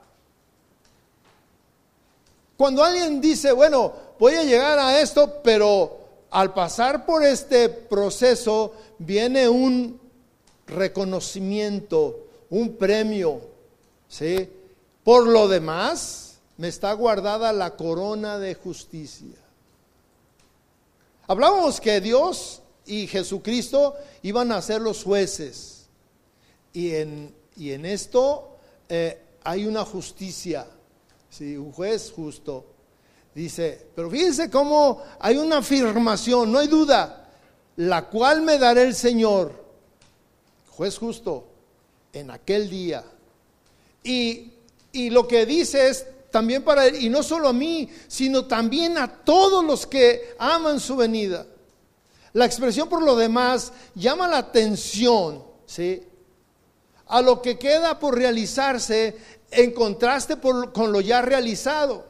Cuando 2.58 2.84
alguien 2.84 3.20
dice, 3.20 3.51
bueno, 3.51 3.93
voy 4.20 4.34
a 4.36 4.43
llegar 4.43 4.78
a 4.78 5.01
esto, 5.01 5.41
pero 5.43 5.99
al 6.30 6.53
pasar 6.53 7.06
por 7.06 7.24
este 7.24 7.70
proceso 7.70 8.74
viene 8.99 9.49
un 9.49 9.99
reconocimiento, 10.68 12.28
un 12.49 12.76
premio, 12.76 13.41
¿sí? 14.08 14.49
Por 15.06 15.28
lo 15.28 15.47
demás, 15.47 16.39
me 16.58 16.68
está 16.68 16.91
guardada 16.93 17.53
la 17.53 17.76
corona 17.76 18.39
de 18.39 18.56
justicia. 18.56 19.38
Hablábamos 21.28 21.80
que 21.80 22.01
Dios 22.01 22.64
y 22.88 23.06
Jesucristo 23.06 23.93
iban 24.24 24.51
a 24.51 24.64
ser 24.64 24.82
los 24.82 25.03
jueces. 25.03 25.86
Y 26.74 26.95
en, 26.95 27.36
y 27.56 27.74
en 27.74 27.86
esto 27.86 28.58
eh, 28.89 29.22
hay 29.43 29.68
una 29.68 29.86
justicia, 29.86 30.66
¿sí? 31.30 31.56
un 31.56 31.72
juez 31.72 32.12
justo. 32.12 32.66
Dice, 33.36 33.89
pero 33.95 34.10
fíjense 34.10 34.49
cómo 34.49 35.03
hay 35.20 35.38
una 35.38 35.58
afirmación, 35.58 36.51
no 36.51 36.58
hay 36.58 36.68
duda, 36.68 37.30
la 37.76 38.10
cual 38.10 38.41
me 38.41 38.58
dará 38.58 38.82
el 38.82 38.95
Señor, 38.95 39.51
juez 40.72 40.97
justo, 40.97 41.45
en 42.12 42.32
aquel 42.32 42.72
día. 42.72 43.06
Y 44.03 44.55
y 44.96 45.10
lo 45.10 45.28
que 45.28 45.46
dice 45.46 45.89
es 45.89 46.08
también 46.32 46.64
para 46.64 46.88
él, 46.88 47.04
y 47.04 47.10
no 47.10 47.22
solo 47.22 47.50
a 47.50 47.54
mí, 47.54 47.89
sino 48.08 48.46
también 48.46 48.98
a 48.98 49.08
todos 49.08 49.64
los 49.64 49.86
que 49.86 50.36
aman 50.39 50.80
su 50.80 50.96
venida. 50.96 51.46
La 52.34 52.46
expresión 52.46 52.89
por 52.89 53.04
lo 53.04 53.16
demás 53.16 53.72
llama 53.93 54.28
la 54.28 54.39
atención, 54.39 55.43
¿sí? 55.66 56.04
A 57.08 57.22
lo 57.22 57.41
que 57.41 57.58
queda 57.58 58.00
por 58.00 58.16
realizarse 58.16 59.18
en 59.52 59.72
contraste 59.72 60.38
con 60.39 60.91
lo 60.91 61.00
ya 61.00 61.22
realizado. 61.22 62.06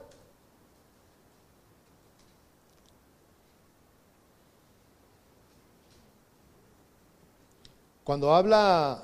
Cuando 8.04 8.34
habla 8.34 9.04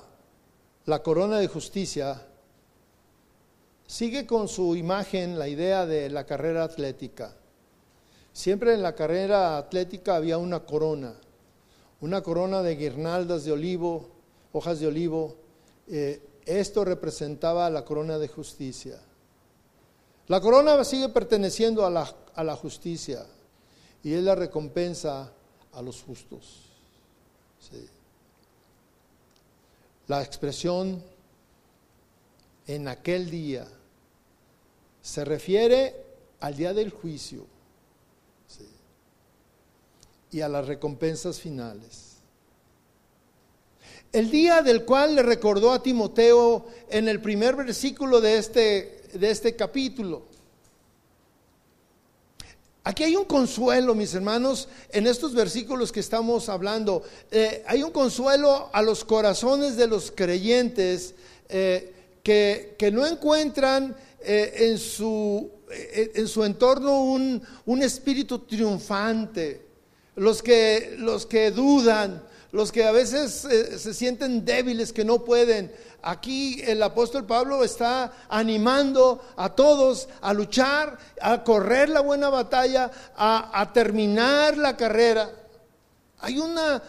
la 0.86 1.04
corona 1.04 1.40
de 1.40 1.48
justicia, 1.48 2.28
sigue 3.92 4.26
con 4.26 4.48
su 4.48 4.78
imagen 4.78 5.38
la 5.38 5.50
idea 5.50 5.86
de 5.86 6.10
la 6.10 6.26
carrera 6.26 6.64
atlética. 6.64 7.36
Siempre 8.32 8.74
en 8.74 8.82
la 8.82 8.96
carrera 8.96 9.58
atlética 9.58 10.16
había 10.16 10.38
una 10.38 10.62
corona, 10.62 11.14
una 12.00 12.24
corona 12.24 12.62
de 12.62 12.78
guirnaldas 12.78 13.44
de 13.44 13.52
olivo, 13.52 14.08
hojas 14.54 14.80
de 14.80 14.88
olivo. 14.88 15.36
Eh, 15.90 16.22
esto 16.46 16.86
representaba 16.86 17.70
la 17.70 17.84
corona 17.84 18.18
de 18.18 18.30
justicia. 18.30 18.98
La 20.28 20.40
corona 20.40 20.82
sigue 20.86 21.10
perteneciendo 21.10 21.86
a 21.86 21.90
la, 21.90 22.10
a 22.34 22.46
la 22.46 22.56
justicia 22.56 23.26
y 24.04 24.14
es 24.14 24.24
la 24.24 24.36
recompensa 24.36 25.34
a 25.74 25.82
los 25.82 26.02
justos. 26.02 26.62
La 30.08 30.24
expresión 30.24 31.04
en 32.68 32.88
aquel 32.88 33.30
día 33.30 33.68
se 35.02 35.26
refiere 35.26 35.96
al 36.40 36.56
día 36.56 36.74
del 36.74 36.92
juicio 36.92 37.46
y 40.32 40.42
a 40.42 40.50
las 40.50 40.66
recompensas 40.66 41.40
finales. 41.40 42.12
El 44.14 44.30
día 44.30 44.62
del 44.62 44.84
cual 44.84 45.16
le 45.16 45.24
recordó 45.24 45.72
a 45.72 45.82
Timoteo 45.82 46.66
en 46.90 47.08
el 47.08 47.22
primer 47.22 47.56
versículo 47.56 48.20
de 48.20 48.38
este, 48.38 49.04
de 49.14 49.30
este 49.30 49.56
capítulo. 49.56 50.24
Aquí 52.84 53.04
hay 53.04 53.16
un 53.16 53.26
consuelo, 53.26 53.94
mis 53.94 54.14
hermanos, 54.14 54.68
en 54.90 55.06
estos 55.06 55.34
versículos 55.34 55.92
que 55.92 56.00
estamos 56.00 56.50
hablando. 56.50 57.04
Eh, 57.30 57.64
hay 57.68 57.84
un 57.84 57.92
consuelo 57.92 58.70
a 58.74 58.82
los 58.82 59.06
corazones 59.06 59.78
de 59.78 59.88
los 59.88 60.12
creyentes 60.12 61.14
eh, 61.48 61.94
que, 62.24 62.76
que 62.78 62.92
no 62.92 63.06
encuentran 63.06 63.96
eh, 64.24 64.70
en, 64.70 64.78
su, 64.78 65.50
eh, 65.72 66.12
en, 66.16 66.28
su, 66.28 66.44
entorno 66.44 67.02
un, 67.02 67.42
un, 67.66 67.82
espíritu 67.82 68.40
triunfante, 68.40 69.66
los 70.16 70.44
que, 70.44 70.96
los 71.00 71.26
que 71.26 71.52
dudan, 71.52 72.24
los 72.52 72.72
que 72.72 72.86
a 72.86 72.92
veces 72.92 73.46
eh, 73.46 73.80
se 73.80 73.94
sienten 73.94 74.46
débiles, 74.46 74.94
que 74.94 75.04
no 75.04 75.26
pueden. 75.26 75.72
Aquí 76.04 76.62
el 76.66 76.84
apóstol 76.84 77.26
Pablo 77.26 77.64
está 77.64 78.14
animando 78.30 79.24
a 79.36 79.50
todos 79.56 80.08
a 80.22 80.34
luchar, 80.34 80.98
a 81.22 81.44
correr 81.44 81.90
la 81.90 82.02
buena 82.02 82.30
batalla, 82.30 82.92
a, 83.16 83.60
a 83.60 83.74
terminar 83.74 84.58
la 84.58 84.78
carrera. 84.78 85.32
Hay 86.20 86.38
una, 86.38 86.82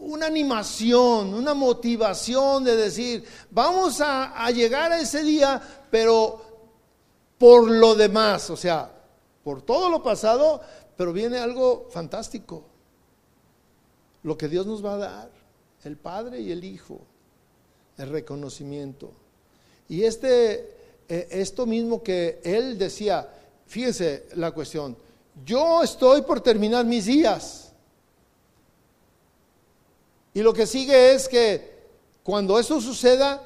una 0.00 0.26
animación, 0.26 1.34
una 1.34 1.54
motivación 1.54 2.64
de 2.64 2.76
decir, 2.76 3.24
vamos 3.50 4.00
a, 4.00 4.44
a, 4.44 4.50
llegar 4.50 4.92
a 4.92 5.00
ese 5.00 5.22
día, 5.22 5.60
pero 5.96 6.42
por 7.38 7.70
lo 7.70 7.94
demás, 7.94 8.50
o 8.50 8.56
sea, 8.58 8.92
por 9.42 9.62
todo 9.62 9.88
lo 9.88 10.02
pasado, 10.02 10.60
pero 10.94 11.10
viene 11.10 11.38
algo 11.38 11.88
fantástico. 11.88 12.64
Lo 14.22 14.36
que 14.36 14.46
Dios 14.46 14.66
nos 14.66 14.84
va 14.84 14.92
a 14.92 14.98
dar, 14.98 15.30
el 15.84 15.96
Padre 15.96 16.38
y 16.40 16.52
el 16.52 16.64
Hijo, 16.64 17.00
el 17.96 18.10
reconocimiento. 18.10 19.10
Y 19.88 20.02
este, 20.04 20.76
eh, 21.08 21.28
esto 21.30 21.64
mismo 21.64 22.02
que 22.02 22.42
él 22.44 22.76
decía, 22.76 23.26
fíjense 23.66 24.28
la 24.34 24.50
cuestión, 24.50 24.98
yo 25.46 25.82
estoy 25.82 26.20
por 26.20 26.42
terminar 26.42 26.84
mis 26.84 27.06
días. 27.06 27.72
Y 30.34 30.42
lo 30.42 30.52
que 30.52 30.66
sigue 30.66 31.14
es 31.14 31.26
que 31.26 31.74
cuando 32.22 32.58
eso 32.58 32.82
suceda, 32.82 33.42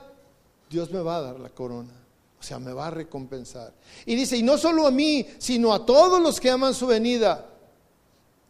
Dios 0.69 0.91
me 0.91 0.99
va 0.99 1.19
a 1.19 1.21
dar 1.21 1.39
la 1.39 1.51
corona. 1.51 2.00
O 2.41 2.43
sea, 2.43 2.59
me 2.59 2.73
va 2.73 2.87
a 2.87 2.91
recompensar. 2.91 3.73
Y 4.07 4.17
dice, 4.17 4.37
y 4.37 4.43
no 4.43 4.57
solo 4.57 4.87
a 4.87 4.91
mí, 4.91 5.27
sino 5.39 5.75
a 5.75 5.85
todos 5.85 6.21
los 6.21 6.41
que 6.41 6.51
aman 6.51 6.75
su 6.75 6.87
venida. 6.87 7.47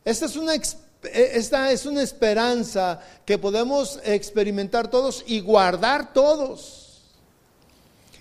Esta 0.05 0.27
es 0.27 0.37
una 0.37 0.55
E, 0.55 0.63
esta 1.35 1.73
es 1.73 1.87
una 1.87 2.03
esperanza 2.03 3.01
que 3.25 3.39
podemos 3.39 3.99
experimentar 4.05 4.89
todos 4.89 5.25
y 5.27 5.41
guardar 5.41 6.13
todos. 6.13 7.01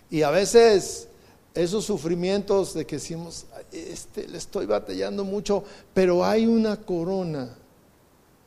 Y 0.09 0.24
a 0.24 0.32
veces 0.32 1.07
esos 1.53 1.86
sufrimientos 1.86 2.74
de 2.74 2.86
que 2.86 2.95
decimos, 2.95 3.45
este, 3.72 4.28
le 4.28 4.38
estoy 4.38 4.65
batallando 4.65 5.24
mucho, 5.24 5.63
pero 5.93 6.26
hay 6.26 6.45
una 6.45 6.78
corona 6.78 7.55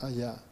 allá. 0.01 0.43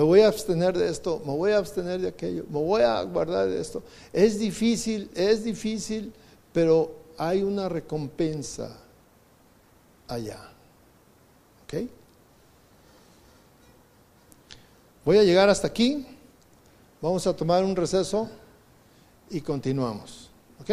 Me 0.00 0.06
voy 0.06 0.22
a 0.22 0.28
abstener 0.28 0.78
de 0.78 0.88
esto, 0.88 1.20
me 1.26 1.36
voy 1.36 1.52
a 1.52 1.58
abstener 1.58 2.00
de 2.00 2.08
aquello, 2.08 2.46
me 2.48 2.58
voy 2.58 2.80
a 2.80 3.02
guardar 3.02 3.50
de 3.50 3.60
esto. 3.60 3.82
Es 4.14 4.38
difícil, 4.38 5.10
es 5.14 5.44
difícil, 5.44 6.10
pero 6.54 6.94
hay 7.18 7.42
una 7.42 7.68
recompensa 7.68 8.78
allá. 10.08 10.38
¿Ok? 11.64 11.86
Voy 15.04 15.18
a 15.18 15.22
llegar 15.22 15.50
hasta 15.50 15.66
aquí. 15.66 16.06
Vamos 17.02 17.26
a 17.26 17.36
tomar 17.36 17.62
un 17.62 17.76
receso 17.76 18.26
y 19.28 19.42
continuamos. 19.42 20.30
¿Ok? 20.62 20.70